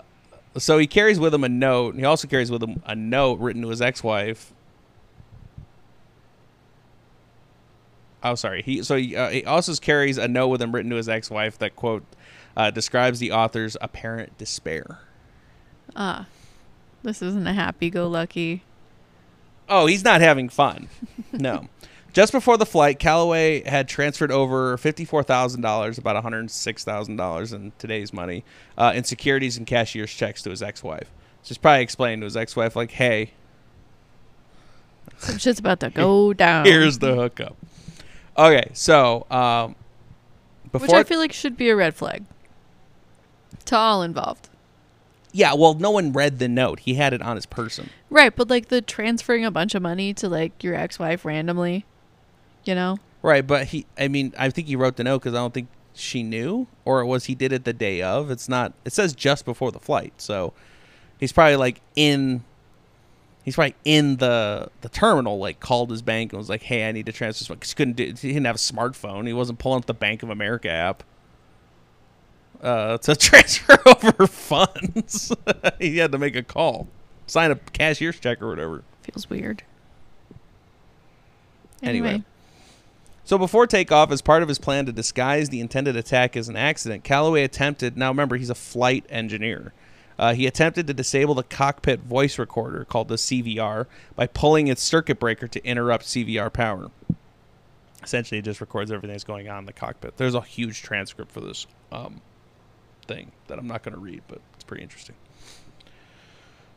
[0.58, 1.94] so he carries with him a note.
[1.94, 4.52] He also carries with him a note written to his ex-wife.
[8.24, 8.62] Oh, sorry.
[8.62, 11.58] He so he, uh, he also carries a note with him written to his ex-wife
[11.58, 12.04] that quote
[12.56, 14.98] uh, describes the author's apparent despair.
[15.96, 16.26] Ah,
[17.02, 18.62] this isn't a happy-go-lucky.
[19.68, 20.88] Oh, he's not having fun.
[21.32, 21.68] No.
[22.12, 26.84] Just before the flight, Calloway had transferred over fifty-four thousand dollars, about one hundred six
[26.84, 28.44] thousand dollars in today's money,
[28.76, 31.10] uh, in securities and cashier's checks to his ex-wife.
[31.42, 33.30] So he's probably explained to his ex-wife, like, "Hey,
[35.16, 36.66] Some shit's about to go down.
[36.66, 37.56] here's the hookup."
[38.36, 39.74] Okay, so um,
[40.72, 42.24] Which I feel like should be a red flag
[43.66, 44.48] to all involved.
[45.32, 46.80] yeah, well, no one read the note.
[46.80, 47.88] He had it on his person.
[48.10, 51.86] Right, but like the transferring a bunch of money to like your ex-wife randomly,
[52.64, 52.98] you know?
[53.22, 55.68] Right, but he, I mean, I think he wrote the note because I don't think
[55.94, 58.30] she knew, or it was he did it the day of.
[58.30, 60.12] It's not, it says just before the flight.
[60.18, 60.52] So
[61.20, 62.42] he's probably like in,
[63.44, 66.92] he's probably in the the terminal, like called his bank and was like, hey, I
[66.92, 67.54] need to transfer.
[67.54, 69.26] 'Cause he couldn't do, he didn't have a smartphone.
[69.26, 71.02] He wasn't pulling up the Bank of America app.
[72.62, 75.32] Uh, to transfer over funds,
[75.80, 76.86] he had to make a call,
[77.26, 78.84] sign a cashier's check or whatever.
[79.02, 79.64] Feels weird.
[81.82, 82.22] Anyway.
[83.24, 86.56] So before takeoff, as part of his plan to disguise the intended attack as an
[86.56, 87.96] accident, Calloway attempted.
[87.96, 89.72] Now remember, he's a flight engineer.
[90.18, 94.82] Uh, he attempted to disable the cockpit voice recorder called the CVR by pulling its
[94.82, 96.90] circuit breaker to interrupt CVR power.
[98.02, 100.16] Essentially, it just records everything that's going on in the cockpit.
[100.16, 102.20] There's a huge transcript for this um,
[103.06, 105.14] thing that I'm not going to read, but it's pretty interesting.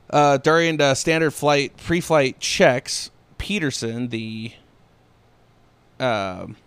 [0.10, 4.54] Uh, during the standard flight pre-flight checks, Peterson, the
[6.00, 6.58] um,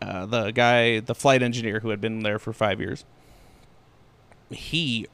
[0.00, 3.04] uh, the guy, the flight engineer who had been there for five years,
[4.50, 5.06] he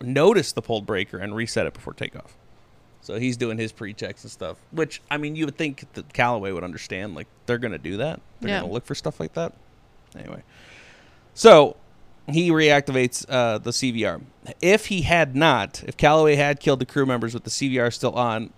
[0.00, 2.36] noticed the pulled breaker and reset it before takeoff.
[3.00, 6.52] So he's doing his pre-checks and stuff, which I mean, you would think that Calloway
[6.52, 7.14] would understand.
[7.14, 8.20] Like they're gonna do that.
[8.40, 8.60] They're Yeah.
[8.60, 9.54] gonna look for stuff like that.
[10.16, 10.42] Anyway,
[11.32, 11.76] so
[12.30, 14.22] he reactivates uh, the CVR.
[14.60, 18.12] If he had not, if Calloway had killed the crew members with the CVR still
[18.14, 18.52] on,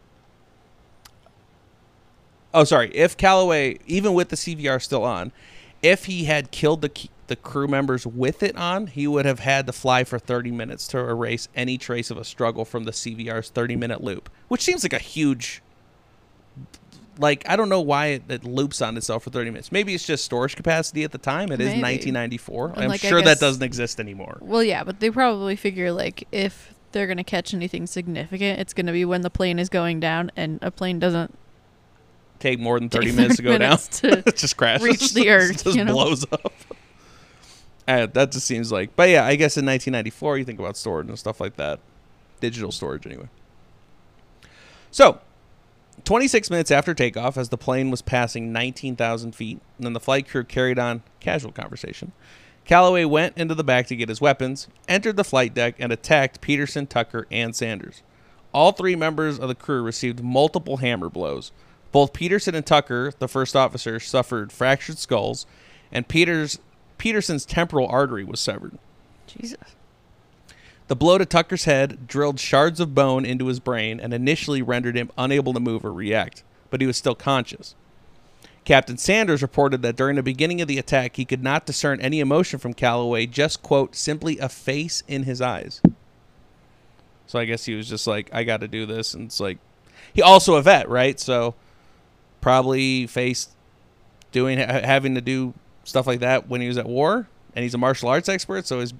[2.52, 2.90] Oh, sorry.
[2.94, 5.30] If Calloway, even with the CVR still on,
[5.82, 6.90] if he had killed the
[7.28, 10.88] the crew members with it on, he would have had to fly for 30 minutes
[10.88, 14.82] to erase any trace of a struggle from the CVR's 30 minute loop, which seems
[14.82, 15.62] like a huge.
[17.20, 19.70] Like I don't know why it, it loops on itself for 30 minutes.
[19.70, 21.52] Maybe it's just storage capacity at the time.
[21.52, 21.82] It is Maybe.
[21.82, 22.68] 1994.
[22.70, 24.38] And, I'm like, sure that doesn't exist anymore.
[24.40, 28.92] Well, yeah, but they probably figure like if they're gonna catch anything significant, it's gonna
[28.92, 31.36] be when the plane is going down, and a plane doesn't
[32.38, 33.76] Take more than 30 take minutes to go down.
[33.76, 34.86] to- it just crashes.
[34.86, 35.92] reach the earth, It just you know?
[35.92, 36.52] blows up.
[37.86, 41.08] Uh, that just seems like, but yeah, I guess in 1994 you think about storage
[41.08, 41.80] and stuff like that,
[42.40, 43.28] digital storage anyway.
[44.90, 45.20] So,
[46.04, 50.28] 26 minutes after takeoff, as the plane was passing 19,000 feet, and then the flight
[50.28, 52.12] crew carried on casual conversation.
[52.64, 56.40] Calloway went into the back to get his weapons, entered the flight deck, and attacked
[56.40, 58.02] Peterson, Tucker, and Sanders.
[58.52, 61.52] All three members of the crew received multiple hammer blows.
[61.92, 65.46] Both Peterson and Tucker, the first officer, suffered fractured skulls,
[65.90, 66.58] and Peters
[66.98, 68.78] Peterson's temporal artery was severed.
[69.26, 69.56] Jesus.
[70.90, 74.96] The blow to Tucker's head drilled shards of bone into his brain and initially rendered
[74.96, 77.76] him unable to move or react, but he was still conscious.
[78.64, 82.18] Captain Sanders reported that during the beginning of the attack, he could not discern any
[82.18, 85.80] emotion from Calloway, just, quote, simply a face in his eyes.
[87.28, 89.14] So I guess he was just like, I got to do this.
[89.14, 89.58] And it's like,
[90.12, 91.20] he also a vet, right?
[91.20, 91.54] So
[92.40, 93.52] probably faced
[94.32, 97.28] doing, having to do stuff like that when he was at war.
[97.54, 98.66] And he's a martial arts expert.
[98.66, 98.92] So he's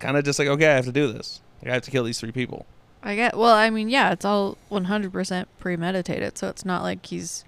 [0.00, 1.40] kind of just like, okay, I have to do this.
[1.62, 2.66] Like, I have to kill these three people.
[3.02, 3.36] I get.
[3.36, 7.44] Well, I mean, yeah, it's all 100% premeditated, so it's not like he's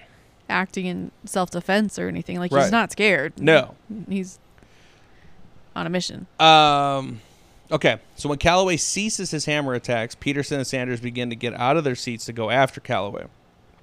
[0.49, 2.39] acting in self-defense or anything.
[2.39, 2.63] Like Right.
[2.63, 3.33] he's not scared.
[3.39, 3.75] No.
[4.09, 4.39] He's
[5.75, 6.27] on a mission.
[6.39, 7.21] Um,
[7.71, 11.77] okay, so when Calloway ceases his hammer attacks, Peterson and Sanders begin to get out
[11.77, 13.27] of their seats to go after Calloway.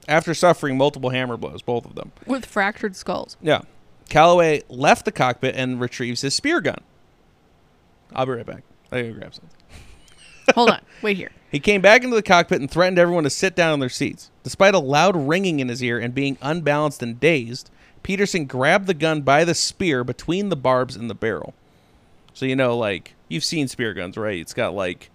[0.08, 2.12] After suffering multiple hammer blows, both of them.
[2.25, 3.38] With fractured skulls.
[3.41, 3.62] Yeah.
[4.10, 6.79] Calloway left the cockpit and retrieves his spear gun.
[8.13, 8.63] I'll be right back.
[8.91, 9.50] I gotta grab something.
[10.56, 10.82] Hold on.
[11.02, 11.32] Wait here.
[11.52, 14.30] He came back into the cockpit and threatened everyone to sit down in their seats.
[14.43, 17.69] Despite a loud ringing in his ear and being unbalanced and dazed,
[18.04, 21.54] Peterson grabbed the gun by the spear between the barbs and the barrel.
[22.34, 24.39] So you know, like you've seen spear guns, right?
[24.39, 25.10] It's got like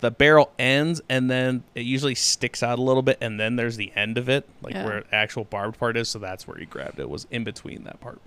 [0.00, 3.76] the barrel ends and then it usually sticks out a little bit and then there's
[3.76, 4.84] the end of it, like Yeah.
[4.84, 7.84] where the actual barbed part is, so that's where he grabbed it, was in between
[7.84, 8.18] that part.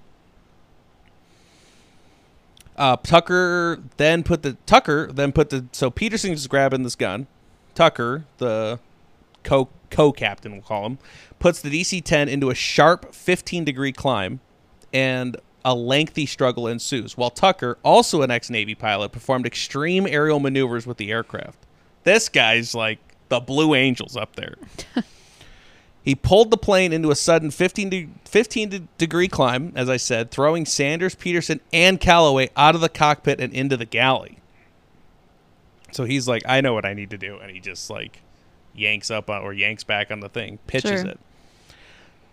[2.75, 7.27] Uh, Tucker then put the Tucker then put the so Peterson's grabbing this gun.
[7.75, 8.79] Tucker, the
[9.43, 10.97] co co captain, we'll call him,
[11.39, 14.39] puts the DC 10 into a sharp 15 degree climb,
[14.91, 17.17] and a lengthy struggle ensues.
[17.17, 21.59] While Tucker, also an ex Navy pilot, performed extreme aerial maneuvers with the aircraft.
[22.03, 24.55] This guy's like the Blue Angels up there.
[26.03, 29.95] He pulled the plane into a sudden 15, de- 15 de- degree climb, as I
[29.97, 34.39] said, throwing Sanders, Peterson, and Calloway out of the cockpit and into the galley.
[35.93, 37.37] So he's like, I know what I need to do.
[37.37, 38.21] And he just like
[38.75, 41.11] yanks up on, or yanks back on the thing, pitches Sure.
[41.11, 41.19] it.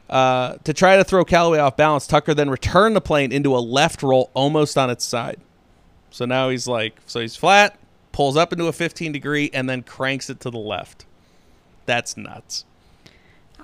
[0.09, 3.61] Uh, to try to throw Calloway off balance, Tucker then returned the plane into a
[3.61, 5.39] left roll almost on its side.
[6.11, 7.79] So now he's like, so he's flat,
[8.11, 11.05] pulls up into a 15 degree, and then cranks it to the left.
[11.87, 12.65] That's nuts.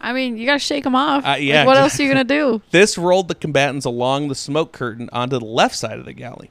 [0.01, 1.25] I mean, you gotta shake them off.
[1.25, 2.63] Uh, Like, yeah, what else are you gonna do?
[2.71, 6.51] This rolled the combatants along the smoke curtain onto the left side of the galley.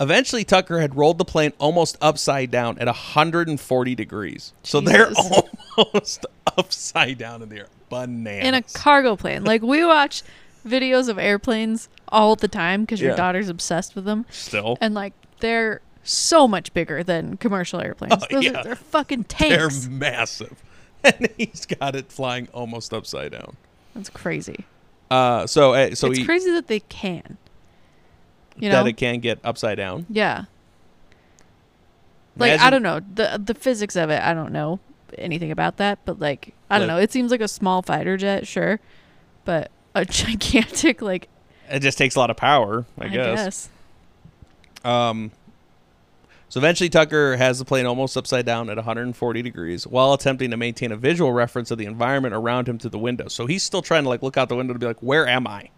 [0.00, 4.52] Eventually, Tucker had rolled the plane almost upside down at 140 degrees.
[4.62, 5.10] So they're
[5.76, 6.24] almost
[6.56, 7.66] upside down in the air.
[7.90, 8.46] Bananas.
[8.46, 9.42] In a cargo plane.
[9.44, 10.22] Like we watch
[10.66, 13.16] videos of airplanes all the time because your Yeah.
[13.16, 14.78] daughter's obsessed with them, Still.
[14.80, 18.14] and like they're so much bigger than commercial airplanes.
[18.22, 18.60] Oh, Those yeah.
[18.60, 19.80] are, they're fucking tanks.
[19.86, 20.62] They're massive.
[21.04, 23.56] And he's got it flying almost upside down.
[23.94, 24.64] That's crazy.
[25.10, 27.38] Uh, so, uh, so it's he, crazy that they can.
[28.58, 28.82] You know?
[28.82, 30.06] that it can get upside down.
[30.10, 30.44] yeah.
[32.36, 34.22] Like I don't know the the physics of it.
[34.22, 34.78] I don't know
[35.16, 37.00] anything about that, but like I don't Like- know.
[37.02, 38.78] It seems like a small fighter jet, sure,
[39.44, 41.28] but a gigantic like
[41.68, 43.44] It just takes a lot of power, I, I, guess.
[43.44, 43.68] guess.
[44.84, 45.32] Um,
[46.48, 50.56] so eventually, Tucker has the plane almost upside down at 140 degrees while attempting to
[50.56, 53.28] maintain a visual reference of the environment around him through the window.
[53.28, 55.46] So he's still trying to like look out the window to be like, "Where am
[55.46, 55.70] I?"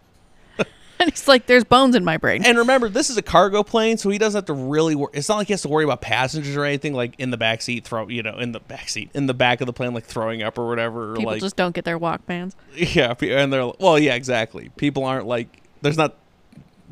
[0.99, 2.45] And it's like there's bones in my brain.
[2.45, 4.93] And remember, this is a cargo plane, so he doesn't have to really.
[4.93, 7.37] Wor- it's not like he has to worry about passengers or anything like in the
[7.37, 9.95] back seat, throw you know in the back seat in the back of the plane,
[9.95, 11.13] like throwing up or whatever.
[11.13, 12.53] Or People like just don't get their Walkmans.
[12.75, 14.69] Yeah, and they're well, yeah, exactly.
[14.77, 16.13] People aren't like there's not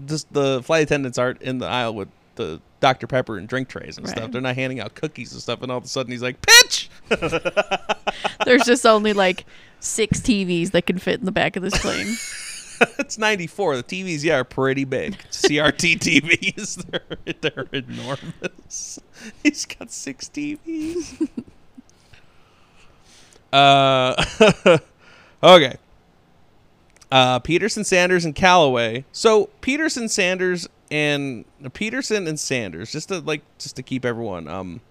[0.08, 3.98] just the flight attendants aren't in the aisle with the Dr Pepper and drink trays
[3.98, 4.32] and stuff.
[4.32, 5.62] They're not handing out cookies and stuff.
[5.62, 6.89] And all of a sudden he's like, "Pitch!"
[8.46, 9.46] There's just only like
[9.80, 12.15] six TVs that can fit in the back of this plane.
[13.00, 13.78] it's '94.
[13.78, 15.18] The TVs, yeah, are pretty big.
[15.32, 19.00] CRT TVs, they're they're enormous.
[19.44, 21.28] He's got six TVs.
[23.52, 24.78] uh,
[25.44, 25.78] okay.
[27.12, 29.04] Uh, Peterson, Sanders, and Calloway.
[29.12, 34.82] So Peterson, Sanders, and Peterson and Sanders, just to like, just to keep everyone um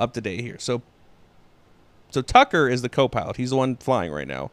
[0.00, 0.58] up to date here.
[0.58, 0.82] So,
[2.10, 3.36] so Tucker is the co-pilot.
[3.36, 4.50] He's the one flying right now.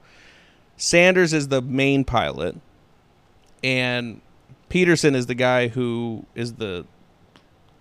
[0.77, 2.55] Sanders is the main pilot,
[3.63, 4.21] and
[4.69, 6.85] Peterson is the guy who is the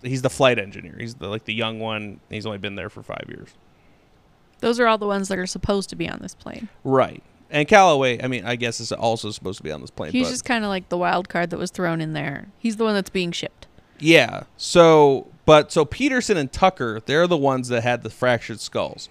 [0.03, 0.95] he's the flight engineer.
[0.99, 2.19] He's the like the young one.
[2.29, 3.49] He's only been there for five years.
[4.59, 6.69] Those are all the ones that are supposed to be on this plane.
[6.83, 7.23] Right.
[7.51, 10.11] And Calloway, I mean, I guess is also supposed to be on this plane.
[10.11, 12.47] He's but just kind of like the wild card that was thrown in there.
[12.57, 13.67] He's the one that's being shipped.
[13.99, 14.43] yeah.
[14.57, 19.09] So, but so Peterson and Tucker, they're the ones that had the fractured skulls.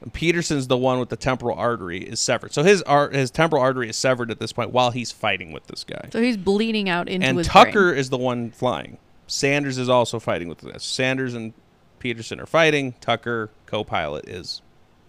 [0.00, 2.52] And Peterson's the one with the temporal artery is severed.
[2.52, 5.68] So his ar- his temporal artery is severed at this point while he's fighting with
[5.68, 6.08] this guy.
[6.12, 7.98] So he's bleeding out into and his Tucker brain.
[7.98, 8.98] is the one flying.
[9.26, 10.84] Sanders is also fighting with this.
[10.84, 11.54] Sanders and
[11.98, 12.94] Peterson are fighting.
[13.00, 14.60] Tucker, co-pilot, is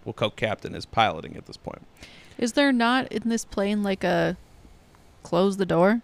[0.04, 1.82] well, co-captain is piloting at this point.
[2.38, 4.36] Is there not in this plane like a
[5.22, 6.02] close the door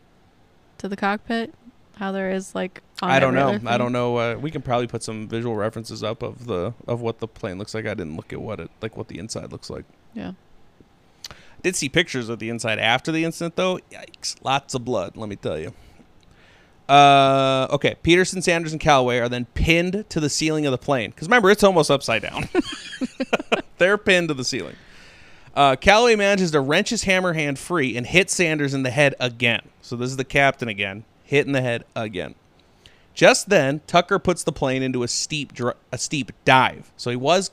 [0.79, 1.55] to the cockpit?
[1.97, 3.61] How there is like on I don't know.
[3.66, 4.16] I don't know.
[4.16, 7.57] Uh, we can probably put some visual references up of the of what the plane
[7.57, 7.87] looks like.
[7.87, 9.85] I didn't look at what it like what the inside looks like.
[10.12, 10.33] Yeah.
[11.62, 13.79] Did see pictures of the inside after the incident though.
[13.92, 14.37] Yikes!
[14.42, 15.16] Lots of blood.
[15.16, 15.73] Let me tell you.
[16.88, 17.94] Uh, okay.
[18.03, 21.51] Peterson, Sanders, and Calloway are then pinned to the ceiling of the plane because remember
[21.51, 22.49] it's almost upside down.
[23.79, 24.77] They're pinned to the ceiling.
[25.55, 29.14] Uh, Calloway manages to wrench his hammer hand free and hit Sanders in the head
[29.21, 29.62] again.
[29.81, 32.35] So this is the captain again, hit in the head again.
[33.14, 36.90] Just then, Tucker puts the plane into a steep dr- a steep dive.
[36.97, 37.53] So he was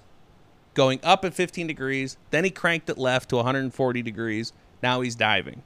[0.74, 4.54] going up at 15 degrees, then he cranked it left to 140 degrees.
[4.82, 5.62] Now he's diving.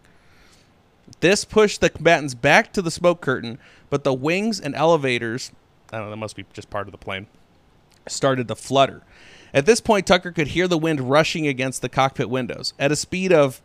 [1.22, 5.52] This pushed the combatants back to the smoke curtain, but the wings and elevators,
[5.94, 7.28] I don't know, that must be just part of the plane,
[8.08, 9.04] started to flutter.
[9.56, 12.96] At this point, Tucker could hear the wind rushing against the cockpit windows at a
[12.98, 13.62] speed of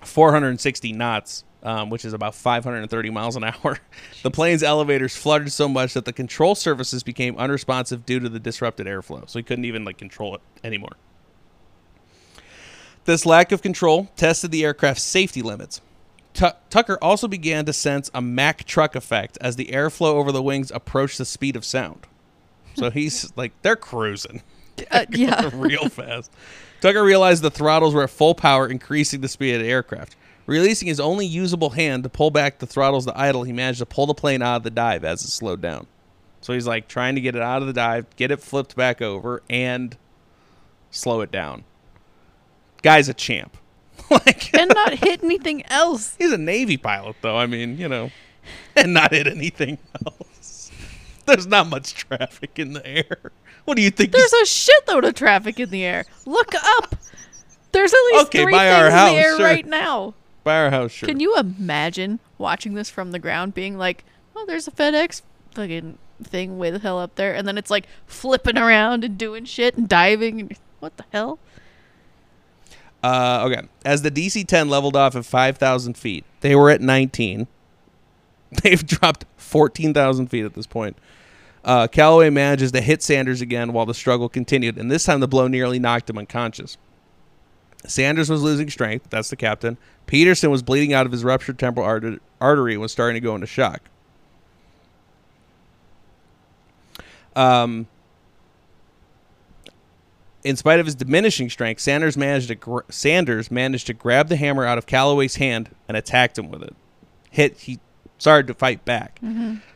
[0.00, 3.78] 460 knots, um, which is about 530 miles an hour.
[4.24, 8.40] The plane's elevators fluttered so much that the control surfaces became unresponsive due to the
[8.40, 9.28] disrupted airflow.
[9.28, 10.96] So he couldn't even like control it anymore.
[13.04, 15.80] This lack of control tested the aircraft's safety limits.
[16.34, 20.42] Tu- Tucker also began to sense a Mach tuck effect as the airflow over the
[20.42, 22.06] wings approached the speed of sound.
[22.74, 24.42] So he's like, they're cruising
[24.90, 25.50] Uh, yeah.
[25.54, 26.30] real fast.
[26.80, 30.16] Tucker realized the throttles were at full power, increasing the speed of the aircraft.
[30.46, 33.86] Releasing his only usable hand to pull back the throttles to idle, he managed to
[33.86, 35.86] pull the plane out of the dive as it slowed down.
[36.40, 39.00] So he's like trying to get it out of the dive, get it flipped back
[39.00, 39.96] over, and
[40.90, 41.62] slow it down.
[42.82, 43.56] guy's a champ.
[44.10, 46.16] like and not hit anything else.
[46.18, 47.36] he's a Navy pilot, though.
[47.36, 48.10] I mean, you know,
[48.74, 50.70] and not hit anything else.
[51.26, 53.30] There's not much traffic in the air.
[53.64, 54.12] What do you think?
[54.12, 56.04] There's a shitload of traffic in the air.
[56.26, 56.96] Look up.
[57.72, 59.46] There's at least Okay, three by things our in the air sure.
[59.46, 60.14] right now.
[60.44, 61.08] by our house, sure.
[61.08, 64.04] Can you imagine watching this from the ground, being like,
[64.36, 65.22] "Oh, there's a FedEx
[65.54, 69.44] fucking thing way the hell up there," and then it's like flipping around and doing
[69.44, 70.40] shit and diving.
[70.40, 71.38] And, what the hell?
[73.02, 73.66] Uh, okay.
[73.84, 77.46] As the DC 10 leveled off at 5,000 feet, they were at 19.
[78.62, 80.96] They've dropped 14,000 feet at this point.
[81.64, 85.28] Uh, Calloway manages to hit Sanders again while the struggle continued, and this time the
[85.28, 86.76] blow nearly knocked him unconscious.
[87.86, 89.08] Sanders was losing strength.
[89.10, 89.76] That's the captain.
[90.06, 93.34] Peterson was bleeding out of his ruptured temporal arter- artery and was starting to go
[93.34, 93.82] into shock.
[97.34, 97.86] Um,
[100.44, 104.36] in spite of his diminishing strength, Sanders managed to gr- Sanders managed to grab the
[104.36, 106.74] hammer out of Calloway's hand and attacked him with it.
[107.30, 107.78] Hit he
[108.18, 109.18] started to fight back.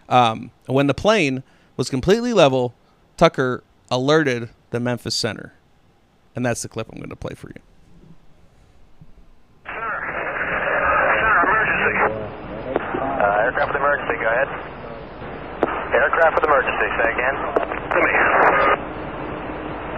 [0.09, 1.43] Um, when the plane
[1.77, 2.74] was completely level,
[3.16, 5.55] Tucker alerted the Memphis center,
[6.35, 7.61] and that's the clip I'm going to play for you.
[9.66, 11.97] Center, emergency.
[12.97, 14.49] Uh, aircraft with emergency, go ahead.
[15.97, 17.37] Aircraft with emergency, say again.
[17.37, 18.12] To me.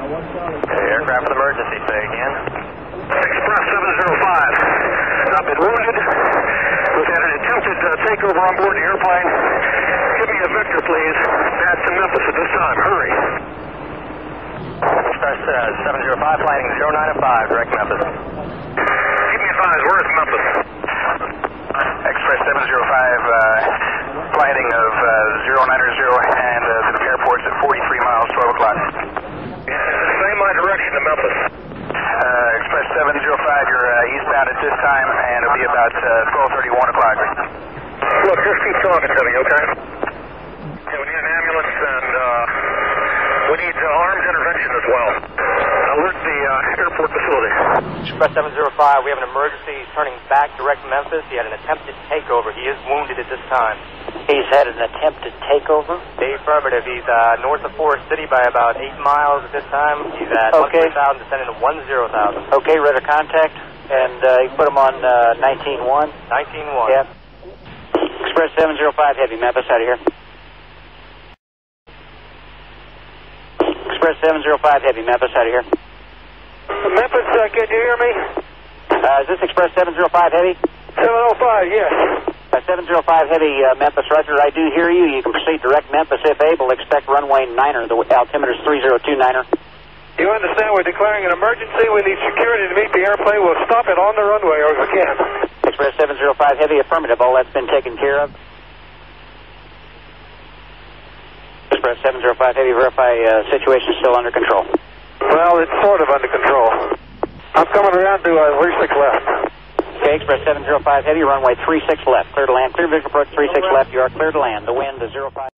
[0.08, 2.32] Okay, aircraft with emergency, say again.
[3.08, 5.32] Express 705.
[5.32, 5.96] Not been wounded.
[6.98, 9.28] We've had an attempted uh, takeover on board the airplane.
[10.18, 11.18] Give me a vector, please.
[12.58, 14.18] That's to Memphis at this time.
[14.18, 14.18] Hurry.
[15.14, 15.86] Express uh,
[16.18, 18.02] 705, flying 0905, direct Memphis.
[18.02, 20.46] Keep me advised, where is Memphis?
[22.02, 23.38] Express 705, uh,
[24.34, 28.78] flighting of uh, 090 and uh, the airport's at 43 miles, 12 o'clock.
[29.70, 31.36] Same my direction to Memphis.
[31.94, 36.74] Uh, Express 705, you're uh, eastbound at this time, and it'll be about uh, 12:30,
[36.74, 37.18] 1 o'clock.
[38.26, 39.97] Look, just keep talking to me, okay?
[40.88, 42.24] Okay, we need an ambulance, and uh,
[43.52, 45.10] we need uh, armed intervention as well.
[46.00, 47.52] Alert the uh, airport facility.
[48.08, 49.84] Express 705, we have an emergency.
[49.84, 51.28] He's turning back direct Memphis.
[51.28, 52.56] He had an attempted takeover.
[52.56, 53.76] He is wounded at this time.
[54.32, 56.00] He's had an attempted takeover.
[56.16, 56.88] The affirmative.
[56.88, 60.08] He's uh, north of Forest City by about 8 miles at this time.
[60.16, 60.88] He's at Okay.
[60.88, 62.64] 1,000, descending to 10,000.
[62.64, 63.52] Okay, radar contact,
[63.92, 65.84] and uh, you put him on uh, 19-1.
[66.32, 66.96] 19-1.
[66.96, 67.06] Yep.
[68.24, 70.00] Express 705 Heavy, Memphis out of here.
[73.98, 75.66] Express 705 Heavy, Memphis out of here.
[76.86, 78.10] Memphis, uh, can you hear me?
[78.94, 79.98] Uh, is this Express 705
[80.38, 80.54] Heavy?
[80.94, 81.90] 705, yes.
[82.54, 82.94] Uh, 705
[83.26, 84.38] Heavy, uh, Memphis, Roger.
[84.38, 85.10] I do hear you.
[85.10, 86.70] You can proceed direct Memphis if able.
[86.70, 87.90] Expect runway 9er.
[87.90, 89.42] The altimeter's 302-9er.
[90.22, 91.90] You understand we're declaring an emergency.
[91.90, 93.42] We need security to meet the airplane.
[93.42, 95.14] We'll stop it on the runway or we can.
[95.66, 97.18] Express 705 Heavy, affirmative.
[97.18, 98.30] All that's been taken care of.
[101.88, 104.64] Express 705 Heavy, verify uh, situation still under control.
[105.20, 106.68] Well, it's sort of under control.
[107.54, 109.52] I'm coming around to uh, 36 left.
[109.96, 112.32] Okay, Express 705 Heavy, runway 36 left.
[112.32, 112.74] Clear to land.
[112.74, 113.92] Clear visual approach 36 left.
[113.92, 114.68] You are clear to land.
[114.68, 115.48] The wind is 05.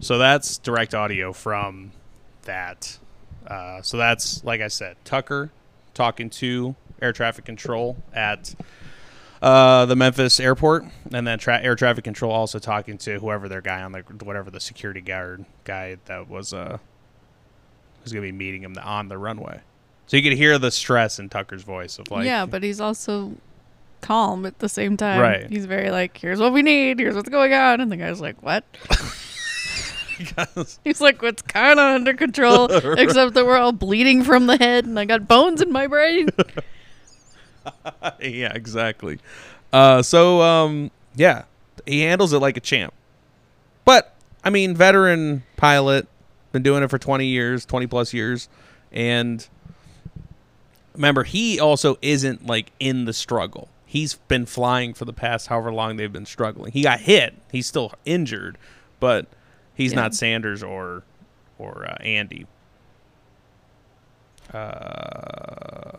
[0.00, 1.92] So that's direct audio from
[2.42, 2.98] that.
[3.46, 5.52] Uh, so that's like I said, Tucker
[5.94, 8.54] talking to air traffic control at
[9.44, 13.60] uh, the Memphis airport, and then tra- air traffic control also talking to whoever their
[13.60, 16.78] guy on the whatever the security guard guy that was uh
[18.02, 19.60] who's gonna be meeting him on the runway.
[20.06, 23.34] So you could hear the stress in Tucker's voice of like, yeah, but he's also
[24.00, 25.20] calm at the same time.
[25.20, 25.46] Right.
[25.46, 27.82] He's very like, here's what we need, here's what's going on.
[27.82, 28.64] And the guy's like, what?
[30.84, 32.66] He's like, it's kind of under control,
[32.98, 36.28] except that we're all bleeding from the head and I got bones in my brain.
[38.20, 39.18] yeah, exactly.
[39.72, 41.44] Uh, so um, yeah,
[41.86, 42.92] he handles it like a champ.
[43.84, 46.06] But I mean, veteran pilot,
[46.52, 48.48] been doing it for twenty years, twenty plus years,
[48.92, 49.46] and
[50.94, 53.68] remember, he also isn't like in the struggle.
[53.86, 56.72] He's been flying for the past however long they've been struggling.
[56.72, 57.34] He got hit.
[57.52, 58.58] He's still injured,
[59.00, 59.26] but
[59.74, 60.00] he's Yeah.
[60.02, 61.02] not Sanders or
[61.58, 62.46] or uh, Andy.
[64.52, 65.98] Uh,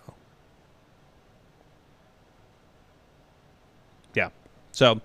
[4.13, 4.29] yeah.
[4.75, 5.01] So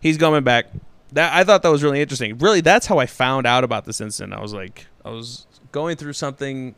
[0.00, 0.66] he's coming back.
[1.12, 2.36] That I thought that was really interesting.
[2.38, 4.34] Really, that's how I found out about this incident.
[4.34, 6.74] I was like, I was going through something.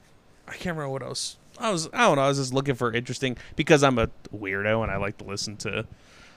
[0.47, 1.39] I can't remember what else.
[1.59, 1.89] I was.
[1.93, 2.23] I don't know.
[2.23, 5.57] I was just looking for interesting because I'm a weirdo and I like to listen
[5.59, 5.87] to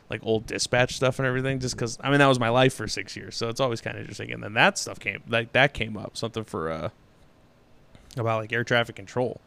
[0.09, 1.59] like old dispatch stuff and everything.
[1.59, 3.97] Just because I mean that was my life for six years, so it's always kind
[3.97, 4.31] of interesting.
[4.31, 6.89] And then that stuff came like that came up something for uh
[8.17, 9.41] about like air traffic control.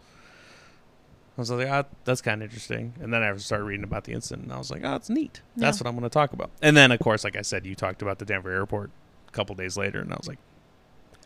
[1.37, 2.95] I was like, ah, that's kind of interesting.
[3.01, 5.41] And then I started reading about the incident, and I was like, oh, it's neat.
[5.57, 5.85] That's Yeah.
[5.85, 6.51] what I'm going to talk about.
[6.63, 8.91] And then, of course, like I said, you talked about the Denver airport
[9.27, 10.39] a couple days later, and I was like,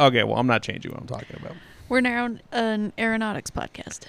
[0.01, 1.57] okay, well, I'm not changing what I'm talking about.
[1.91, 4.01] We're now an- an aeronautics podcast.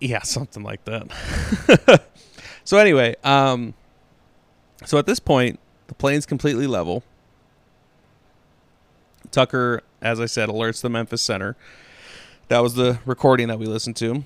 [0.00, 2.02] Yeah, something like that.
[2.64, 3.74] so anyway, um,
[4.86, 7.02] so at this point, the plane's completely level.
[9.30, 11.56] Tucker, as I said, alerts the Memphis Center.
[12.48, 14.24] That was the recording that we listened to.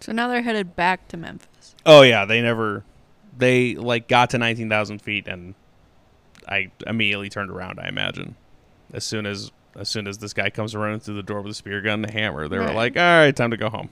[0.00, 1.74] So now they're headed back to Memphis.
[1.84, 2.84] Oh yeah, they never,
[3.36, 5.54] they like got to nineteen thousand feet, and
[6.48, 7.80] I immediately turned around.
[7.80, 8.36] I imagine,
[8.92, 11.54] as soon as as soon as this guy comes running through the door with a
[11.54, 13.90] spear gun and a hammer, they were like, "All right, time to go home."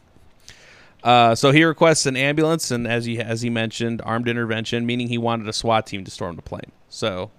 [1.02, 5.08] Uh, so he requests an ambulance, and as he as he mentioned, armed intervention, meaning
[5.08, 6.72] he wanted a SWAT team to storm the plane.
[6.88, 7.30] So,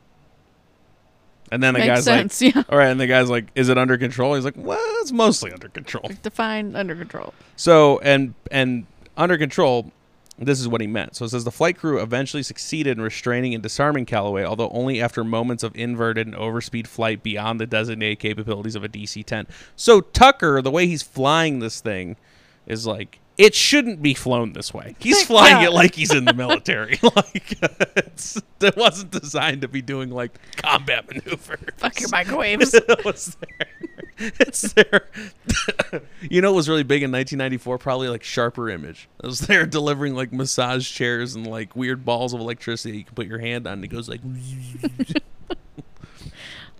[1.51, 2.63] and then the Makes guy's sense, like, yeah.
[2.69, 5.51] "All right," and the guy's like, "Is it under control?" He's like, "Well, it's mostly
[5.51, 7.33] under control." Define under control.
[7.55, 8.85] So and and
[9.17, 9.91] under control,
[10.37, 11.15] this is what he meant.
[11.15, 15.01] So it says the flight crew eventually succeeded in restraining and disarming Calloway, although only
[15.01, 19.47] after moments of inverted and overspeed flight beyond the designated capabilities of a DC-10.
[19.75, 22.17] So Tucker, the way he's flying this thing,
[22.67, 24.95] is like it shouldn't be flown this way.
[24.97, 25.67] He's flying Yeah.
[25.67, 26.97] it like he's in the military.
[27.15, 27.57] like
[27.97, 31.59] it's, it wasn't designed to be doing like combat maneuvers.
[31.77, 32.73] Fuck your microwaves.
[32.73, 34.31] it was there.
[34.39, 35.09] It's there.
[36.21, 37.77] you know what was really big in 1994?
[37.77, 39.09] Probably like Sharper Image.
[39.21, 43.15] It was there delivering like massage chairs and like weird balls of electricity you can
[43.15, 43.73] put your hand on.
[43.73, 44.21] And it goes like.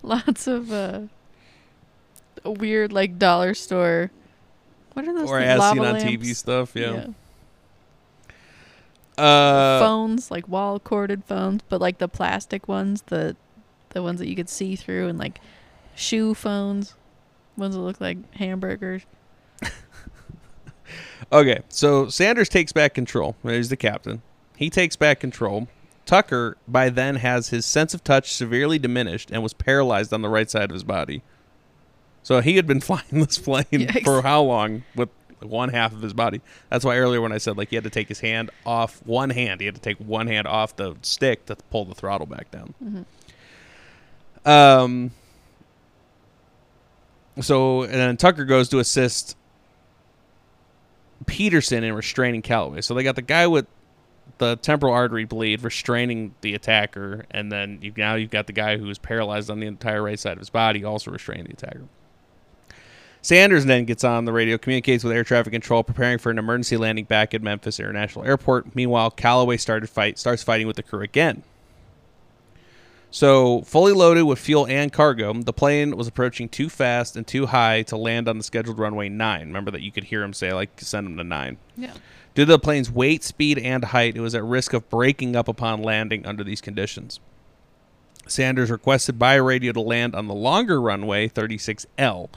[0.02, 1.02] Lots of uh,
[2.46, 4.12] weird, like dollar store.
[4.96, 5.30] What are those?
[5.30, 6.74] or as seen on TV stuff.
[6.74, 7.08] Yeah.
[9.18, 13.36] Uh, phones, like wall corded phones, but like the plastic ones, the
[13.90, 15.40] the ones that you could see through, and like
[15.96, 16.96] shoe phones,
[17.58, 19.04] ones that look like hamburgers.
[21.32, 23.36] Okay, so Sanders takes back control.
[23.44, 24.22] He's the captain.
[24.56, 25.68] He takes back control.
[26.06, 30.30] Tucker, by then, has his sense of touch severely diminished and was paralyzed on the
[30.30, 31.24] right side of his body.
[32.26, 34.04] So he had been flying this plane Yikes.
[34.04, 35.10] for how long with
[35.42, 36.42] one half of his body?
[36.72, 39.30] That's why earlier when I said like he had to take his hand off one
[39.30, 42.50] hand, he had to take one hand off the stick to pull the throttle back
[42.52, 43.06] down.
[44.44, 45.12] Um.
[47.42, 49.38] So and then Tucker goes to assist
[51.28, 52.82] Peterson in restraining Calloway.
[52.82, 53.68] So they got the guy with
[54.40, 58.78] the temporal artery bleed restraining the attacker, and then you now you've got the guy
[58.78, 61.84] who is paralyzed on the entire right side of his body also restraining the attacker.
[63.26, 66.78] Sanders then gets on the radio, communicates with air traffic control, preparing for an emergency
[66.78, 68.76] landing back at Memphis International Airport.
[68.76, 71.42] Meanwhile, Calloway started fight starts fighting with the crew again.
[73.10, 77.48] So, fully loaded with fuel and cargo, the plane was approaching too fast and too
[77.48, 79.48] high to land on the scheduled runway 9.
[79.48, 81.58] Remember that you could hear him say, like, send him to 9.
[81.78, 81.94] Yeah.
[82.36, 85.48] Due to the plane's weight, speed, and height, it was at risk of breaking up
[85.48, 87.20] upon landing under these conditions.
[88.28, 92.30] Sanders requested by radio to land on the longer runway, 36L.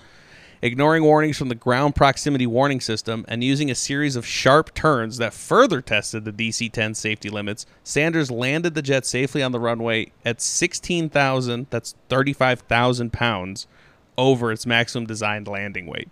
[0.60, 5.18] Ignoring warnings from the ground proximity warning system and using a series of sharp turns
[5.18, 9.60] that further tested the DC 10 safety limits, Sanders landed the jet safely on the
[9.60, 13.68] runway at 16,000, that's 35,000 pounds,
[14.16, 16.08] over its maximum designed landing weight.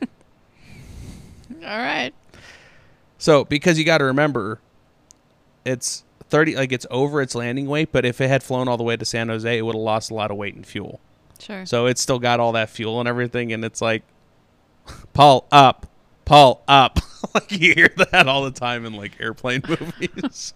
[0.02, 0.06] All
[1.60, 2.12] right.
[3.18, 4.60] So, because you got to remember,
[5.64, 8.84] it's 30, like it's over its landing weight, but if it had flown all the
[8.84, 11.00] way to San Jose, it would have lost a lot of weight in fuel.
[11.38, 11.66] Sure.
[11.66, 14.02] So it's still got all that fuel and everything, and it's like,
[15.12, 15.86] Paul up,
[16.24, 16.98] Paul up.
[17.34, 20.54] like you hear that all the time in like airplane movies.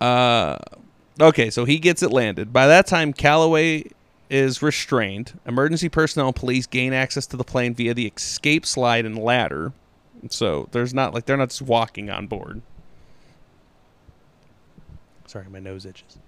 [0.00, 0.56] uh,
[1.20, 2.52] okay, so he gets it landed.
[2.52, 3.84] By that time, Calloway
[4.28, 5.38] is restrained.
[5.46, 9.72] Emergency personnel and police gain access to the plane via the escape slide and ladder.
[10.30, 12.62] So there's not like they're not just walking on board.
[15.26, 16.18] Sorry, my nose itches.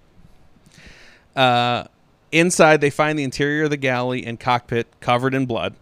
[1.35, 1.85] Uh,
[2.31, 5.75] inside, they find the interior of the galley and cockpit covered in blood.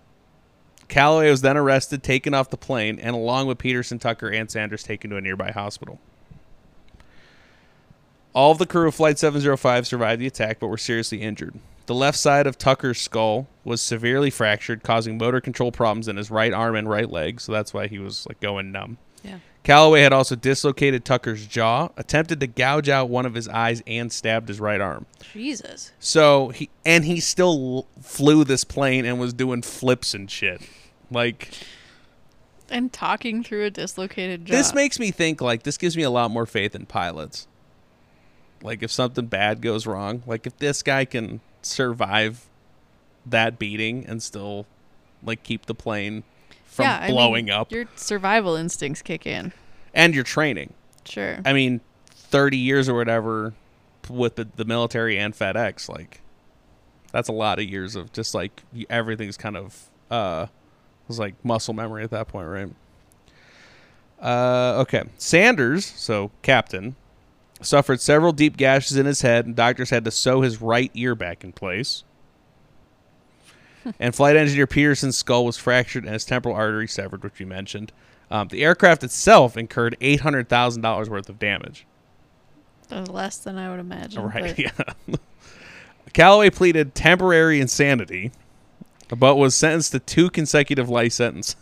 [0.87, 4.83] Calloway was then arrested, taken off the plane, and along with Peterson, Tucker, and Sanders,
[4.83, 5.99] taken to a nearby hospital.
[8.33, 11.55] All of the crew of Flight 705 survived the attack but were seriously injured.
[11.87, 16.29] The left side of Tucker's skull was severely fractured, causing motor control problems in his
[16.29, 18.97] right arm and right leg, so that's why he was like going numb.
[19.23, 19.39] yeah.
[19.67, 24.09] Calloway had also dislocated Tucker's jaw, attempted to gouge out one of his eyes, and
[24.13, 25.05] stabbed his right arm.
[25.33, 25.91] Jesus.
[25.99, 30.61] So he and he still flew this plane and was doing flips and shit.
[31.11, 31.49] Like
[32.69, 34.55] And talking through a dislocated jaw.
[34.55, 37.45] this makes me think like this gives me a lot more faith in pilots.
[38.61, 42.47] Like if something bad goes wrong, like if this guy can survive
[43.25, 44.65] that beating and still
[45.21, 46.23] like keep the plane
[46.67, 49.51] from yeah, I mean, blowing up, Your survival instincts kick in.
[49.93, 50.73] and your training.
[51.05, 51.39] Sure.
[51.43, 53.53] I mean, 30 years or whatever
[54.09, 56.21] with the, the military and FedEx, like,
[57.11, 60.47] that's a lot of years of just like everything's kind of, uh,
[61.07, 62.69] was like muscle memory at that point, right?
[64.21, 65.03] Uh, okay.
[65.17, 66.95] Sanders, so captain,
[67.61, 71.15] suffered several deep gashes in his head, and doctors had to sew his right ear
[71.15, 72.03] back in place.
[73.99, 77.91] And flight engineer Peterson's skull was fractured and his temporal artery severed, which you mentioned.
[78.29, 81.85] Um, the aircraft itself incurred eight hundred thousand dollars worth of damage.
[82.89, 84.23] That was less than I would imagine.
[84.23, 84.55] Right?
[84.55, 85.17] but- Yeah.
[86.13, 88.31] Calloway pleaded temporary insanity,
[89.09, 91.55] but was sentenced to two consecutive life sentences.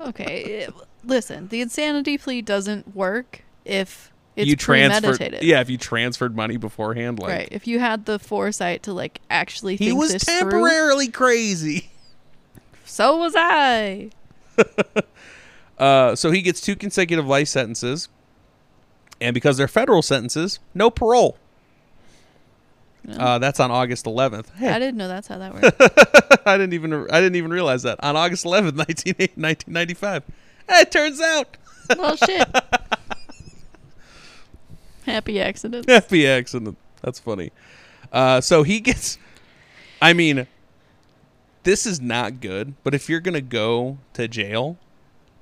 [0.00, 0.64] Okay.
[0.66, 0.70] eh,
[1.04, 5.60] Listen, the insanity plea doesn't work if it's you transferred, yeah.
[5.60, 7.48] If you transferred money beforehand, like right.
[7.50, 11.90] If you had the foresight to like actually he was this through, temporarily crazy.
[12.84, 14.10] so was I.
[15.78, 18.08] Uh, so he gets two consecutive life sentences,
[19.20, 21.38] and because they're federal sentences, no parole.
[23.08, 24.52] Uh, that's on August 11th.
[24.56, 26.42] Hey, I didn't know that's how that worked.
[26.46, 30.24] I didn't even I didn't even realize that on August 11th, 1995.
[30.70, 31.56] It turns out
[31.96, 32.46] well, shit.
[35.08, 35.88] Happy accident.
[35.90, 36.76] happy accident.
[37.02, 37.50] That's funny.
[38.12, 39.16] Uh, so he gets.
[40.02, 40.46] I mean,
[41.62, 42.74] this is not good.
[42.84, 44.76] But if you're gonna go to jail,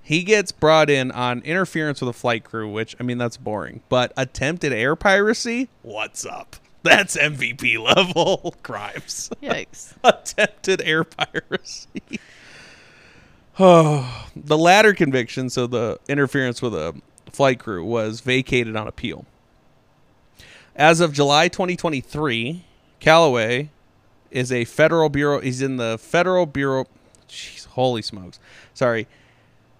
[0.02, 3.82] he gets brought in on interference with a flight crew, which I mean that's boring.
[3.88, 6.56] But attempted air piracy, what's up?
[6.84, 9.30] That's MVP level crimes.
[9.42, 9.94] Yikes.
[10.04, 12.20] attempted air piracy.
[13.58, 16.94] Oh, the latter conviction, so the interference with a
[17.32, 19.24] flight crew, was vacated on appeal.
[20.76, 22.62] As of July 2023,
[23.00, 23.70] Calloway
[24.30, 25.40] is a federal bureau.
[25.40, 26.84] He's in the federal bureau.
[27.28, 28.38] Jeez, holy smokes!
[28.74, 29.08] Sorry,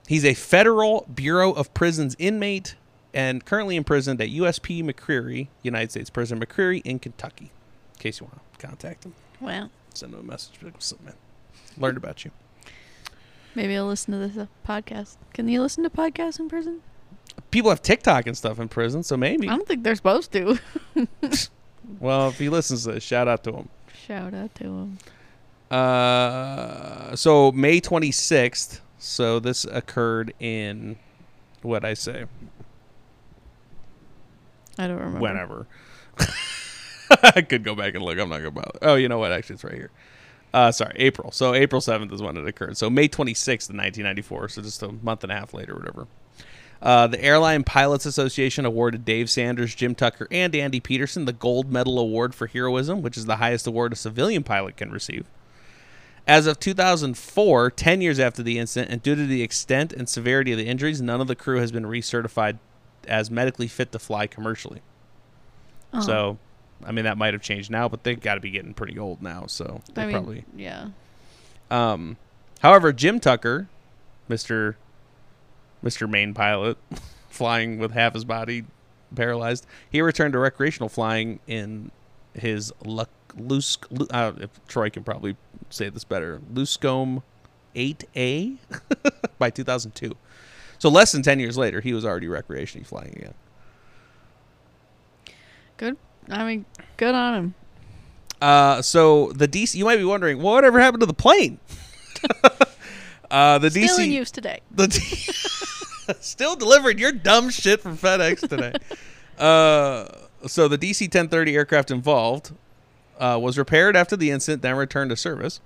[0.09, 2.77] he's a federal Bureau of Prisons inmate
[3.13, 7.51] and currently imprisoned at USP McCreary, United States Prison McCreary in Kentucky.
[7.95, 10.59] In case you want to contact him Well, send him a message.
[10.63, 11.15] What's up, man?
[11.77, 12.31] Learned about you.
[13.55, 15.17] maybe I'll listen to this uh, podcast.
[15.35, 16.81] Can you listen to podcasts in prison?
[17.51, 19.49] People have TikTok and stuff in prison, so maybe.
[19.49, 20.59] I don't think they're supposed to.
[22.01, 23.69] Well, if he listens to this, shout out to him.
[24.07, 24.99] Shout out to him.
[25.71, 28.81] Uh, so May 26th.
[28.99, 30.97] So this occurred in
[31.63, 32.25] what I say,
[34.79, 35.21] I don't remember.
[35.21, 35.67] whenever.
[37.23, 38.19] I could go back and look.
[38.19, 38.79] I'm not gonna bother.
[38.83, 39.31] Oh, you know what?
[39.31, 39.91] Actually, it's right here.
[40.53, 41.31] Uh, sorry, April.
[41.31, 42.77] So April 7th is when it occurred.
[42.77, 44.49] So May 26th of 1994.
[44.49, 46.09] So just a month and a half later, whatever.
[46.83, 51.73] Uh, the Airline Pilots Association awarded Dave Sanders, Jim Tucker, and Andy Peterson the Gold
[51.73, 55.27] Medal Award for Heroism, which is the highest award a civilian pilot can receive.
[56.27, 60.53] As of 2004, 10 years after the incident, and due to the extent and severity
[60.53, 62.59] of the injuries, none of the crew has been recertified
[63.07, 64.83] as medically fit to fly commercially.
[65.93, 66.01] Oh.
[66.01, 66.39] So,
[66.85, 69.23] I mean, that might have changed now, but they've got to be getting pretty old
[69.23, 69.47] now.
[69.47, 70.45] So, they I mean, probably.
[70.57, 70.89] yeah.
[71.71, 72.17] Um,
[72.61, 73.69] however, Jim Tucker,
[74.29, 74.77] Mister
[75.87, 76.77] Mister Main Pilot,
[77.31, 78.65] flying with half his body
[79.15, 81.93] paralyzed, he returned to recreational flying in
[82.35, 83.87] his Luck Lusk.
[84.11, 85.37] Uh, if Troy can probably
[85.71, 87.23] say this better, Luscombe
[87.77, 88.59] 8A
[89.39, 90.17] by 2002.
[90.79, 93.35] So less than 10 years later, he was already recreationally flying again.
[95.77, 95.97] Good.
[96.29, 96.65] I mean,
[96.97, 97.55] good on him.
[98.43, 101.61] Uh, so the DC, you might be wondering, well, whatever happened to the plane?
[103.31, 104.61] uh, the Still DC, in use today.
[104.73, 105.01] The D-
[106.21, 108.73] still delivering your dumb shit from FedEx today.
[109.39, 110.07] uh,
[110.47, 112.53] so the DC 1030 aircraft involved
[113.19, 115.61] uh, was repaired after the incident, then returned to service.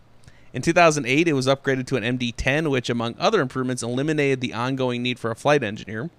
[0.53, 5.03] In 2008, it was upgraded to an MD-10, which, among other improvements, eliminated the ongoing
[5.03, 6.11] need for a flight engineer.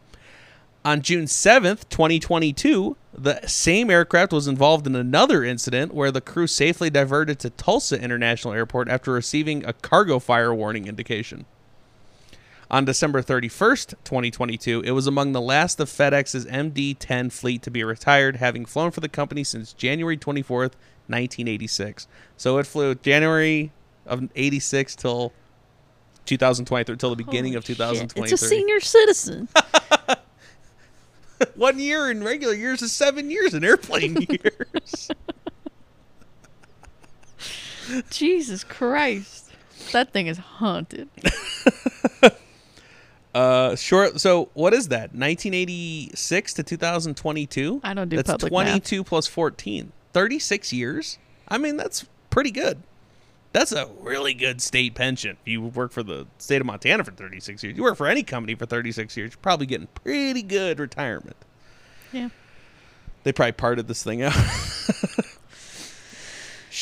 [0.84, 6.48] On June 7th, 2022, the same aircraft was involved in another incident where the crew
[6.48, 11.46] safely diverted to Tulsa International Airport after receiving a cargo fire warning indication.
[12.72, 17.70] On December 31st, 2022, it was among the last of FedEx's MD 10 fleet to
[17.70, 20.74] be retired, having flown for the company since January 24th,
[21.08, 22.08] 1986.
[22.38, 23.74] So it flew January
[24.06, 25.34] of 86 till
[26.26, 27.76] 2023, till the beginning Holy of shit.
[27.76, 28.34] 2023.
[28.34, 29.50] It's a senior citizen.
[31.56, 35.10] One year in regular years is seven years in airplane years.
[38.10, 39.52] Jesus Christ.
[39.92, 41.10] That thing is haunted.
[43.34, 44.20] Uh, short.
[44.20, 45.14] So what is that?
[45.14, 47.82] 1986 to 2022.
[47.84, 48.68] I don't do That's public math.
[48.68, 49.92] 22 plus 14.
[50.14, 51.18] 36 years.
[51.48, 52.82] I mean, that's pretty good.
[53.54, 55.38] That's a really good state pension.
[55.42, 58.24] If you work for the state of Montana for 36 years, you work for any
[58.24, 61.36] company for 36 years, you're probably getting pretty good retirement.
[62.14, 62.30] Yeah.
[63.24, 64.34] They probably parted this thing out.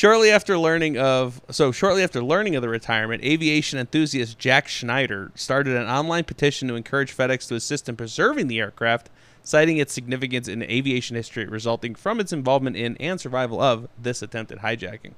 [0.00, 5.30] shortly after learning of so shortly after learning of the retirement, aviation enthusiast Jack Schneider
[5.34, 9.10] started an online petition to encourage FedEx to assist in preserving the aircraft,
[9.42, 14.22] citing its significance in aviation history resulting from its involvement in and survival of this
[14.22, 15.12] attempted hijacking.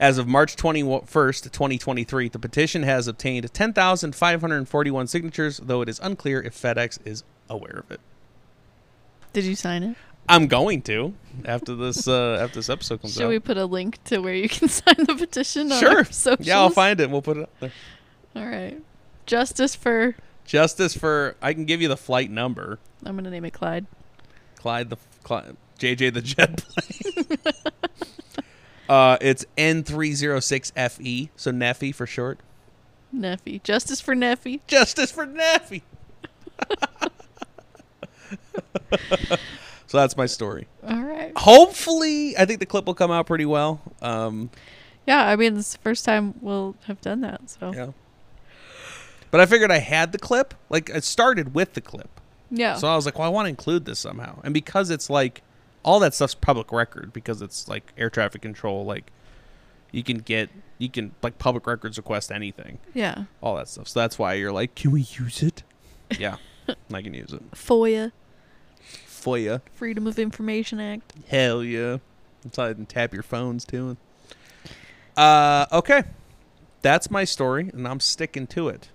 [0.00, 6.40] As of March 21st, 2023, the petition has obtained 10,541 signatures, though it is unclear
[6.40, 8.00] if FedEx is aware of it.
[9.34, 9.96] Did you sign it?
[10.28, 11.14] I'm going to
[11.44, 13.28] after this uh, after this episode comes Should out.
[13.28, 16.06] we put a link to where you can sign the petition on sure.
[16.40, 17.10] Yeah, I'll find it.
[17.10, 17.72] We'll put it up there.
[18.36, 18.80] All right.
[19.26, 20.14] Justice for
[20.44, 22.78] Justice for I can give you the flight number.
[23.04, 23.86] I'm gonna name it Clyde.
[24.56, 27.38] Clyde the Clyde, JJ the jet plane.
[28.88, 32.38] uh, it's N306FE, so Neffy for short.
[33.14, 33.62] Neffy.
[33.62, 34.60] Justice for Neffy.
[34.66, 35.82] Justice for Neffy.
[39.92, 40.68] so that's my story.
[40.88, 41.32] All right.
[41.36, 43.82] Hopefully, I think the clip will come out pretty well.
[44.00, 44.48] Um,
[45.06, 47.50] Yeah, I mean, this is the first time we'll have done that.
[47.50, 47.88] So yeah.
[49.30, 50.54] But I figured I had the clip.
[50.70, 52.08] Like, it started with the clip.
[52.50, 52.76] yeah.
[52.76, 54.40] So I was like, well, I want to include this somehow.
[54.42, 55.42] And because it's like
[55.82, 59.12] all that stuff's public record because it's like air traffic control, like
[59.90, 63.24] you can get you can like public records request anything, yeah.
[63.42, 63.88] all that stuff.
[63.88, 65.64] So that's why you're like, can we use it?
[66.18, 66.36] Yeah,
[66.92, 67.50] I can use it.
[67.52, 68.12] FOIA,
[69.22, 71.12] FOIA, Freedom of Information Act.
[71.28, 71.98] hell yeah.
[72.42, 73.96] That's how I can tap your phones too.
[75.16, 76.02] Uh, okay,
[76.80, 78.88] that's my story, and I'm sticking to it.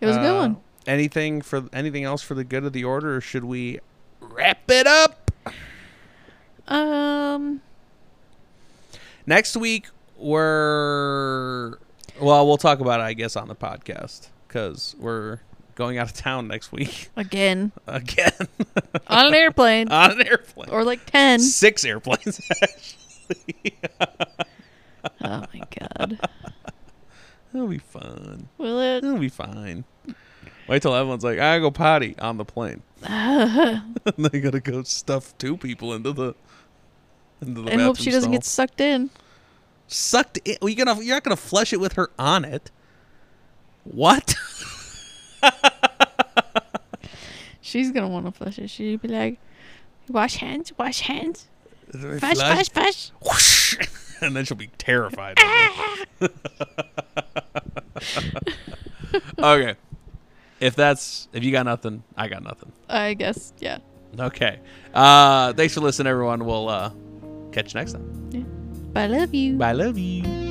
[0.00, 0.56] It was a good Uh, one.
[0.86, 3.78] Anything for anything else for the good of the order, or should we
[4.20, 5.30] wrap it up?
[6.66, 7.60] Um.
[9.26, 9.86] Next week
[10.16, 11.78] we're
[12.20, 15.40] well, we'll talk about it, I guess, on the podcast because we're
[15.74, 18.32] going out of town next week Again, again
[19.06, 20.70] on an airplane, on an airplane.
[20.70, 21.40] or like ten.
[21.40, 22.40] Six airplanes.
[22.62, 23.76] actually.
[25.20, 26.18] Oh my god.
[27.54, 28.48] It'll be fun.
[28.58, 29.04] Will it?
[29.04, 29.84] It'll be fine.
[30.68, 32.82] Wait till everyone's like, I go potty on the plane.
[33.02, 36.34] And they gotta go stuff two people into the
[37.40, 39.10] into the and hope she doesn't get sucked in.
[39.88, 40.38] sucked.
[40.44, 40.56] In.
[40.62, 42.70] Well, you're gonna you're not gonna flush it with her on it.
[43.84, 44.34] What?
[47.60, 48.68] She's gonna want to flush it.
[48.68, 49.38] She'd be like,
[50.08, 51.46] "Wash hands, wash hands,
[51.90, 52.36] flush, Flush.
[52.36, 53.78] flush, flush." whoosh,
[54.20, 55.38] and then she'll be terrified.
[59.38, 59.74] okay.
[60.60, 62.72] If that's if you got nothing, I got nothing.
[62.88, 63.78] I guess, yeah.
[64.18, 64.58] Okay.
[64.92, 66.44] Uh thanks for listening everyone.
[66.44, 66.90] We'll uh
[67.52, 68.46] catch you next time.
[68.94, 69.54] I love you.
[69.56, 70.41] Bye love you.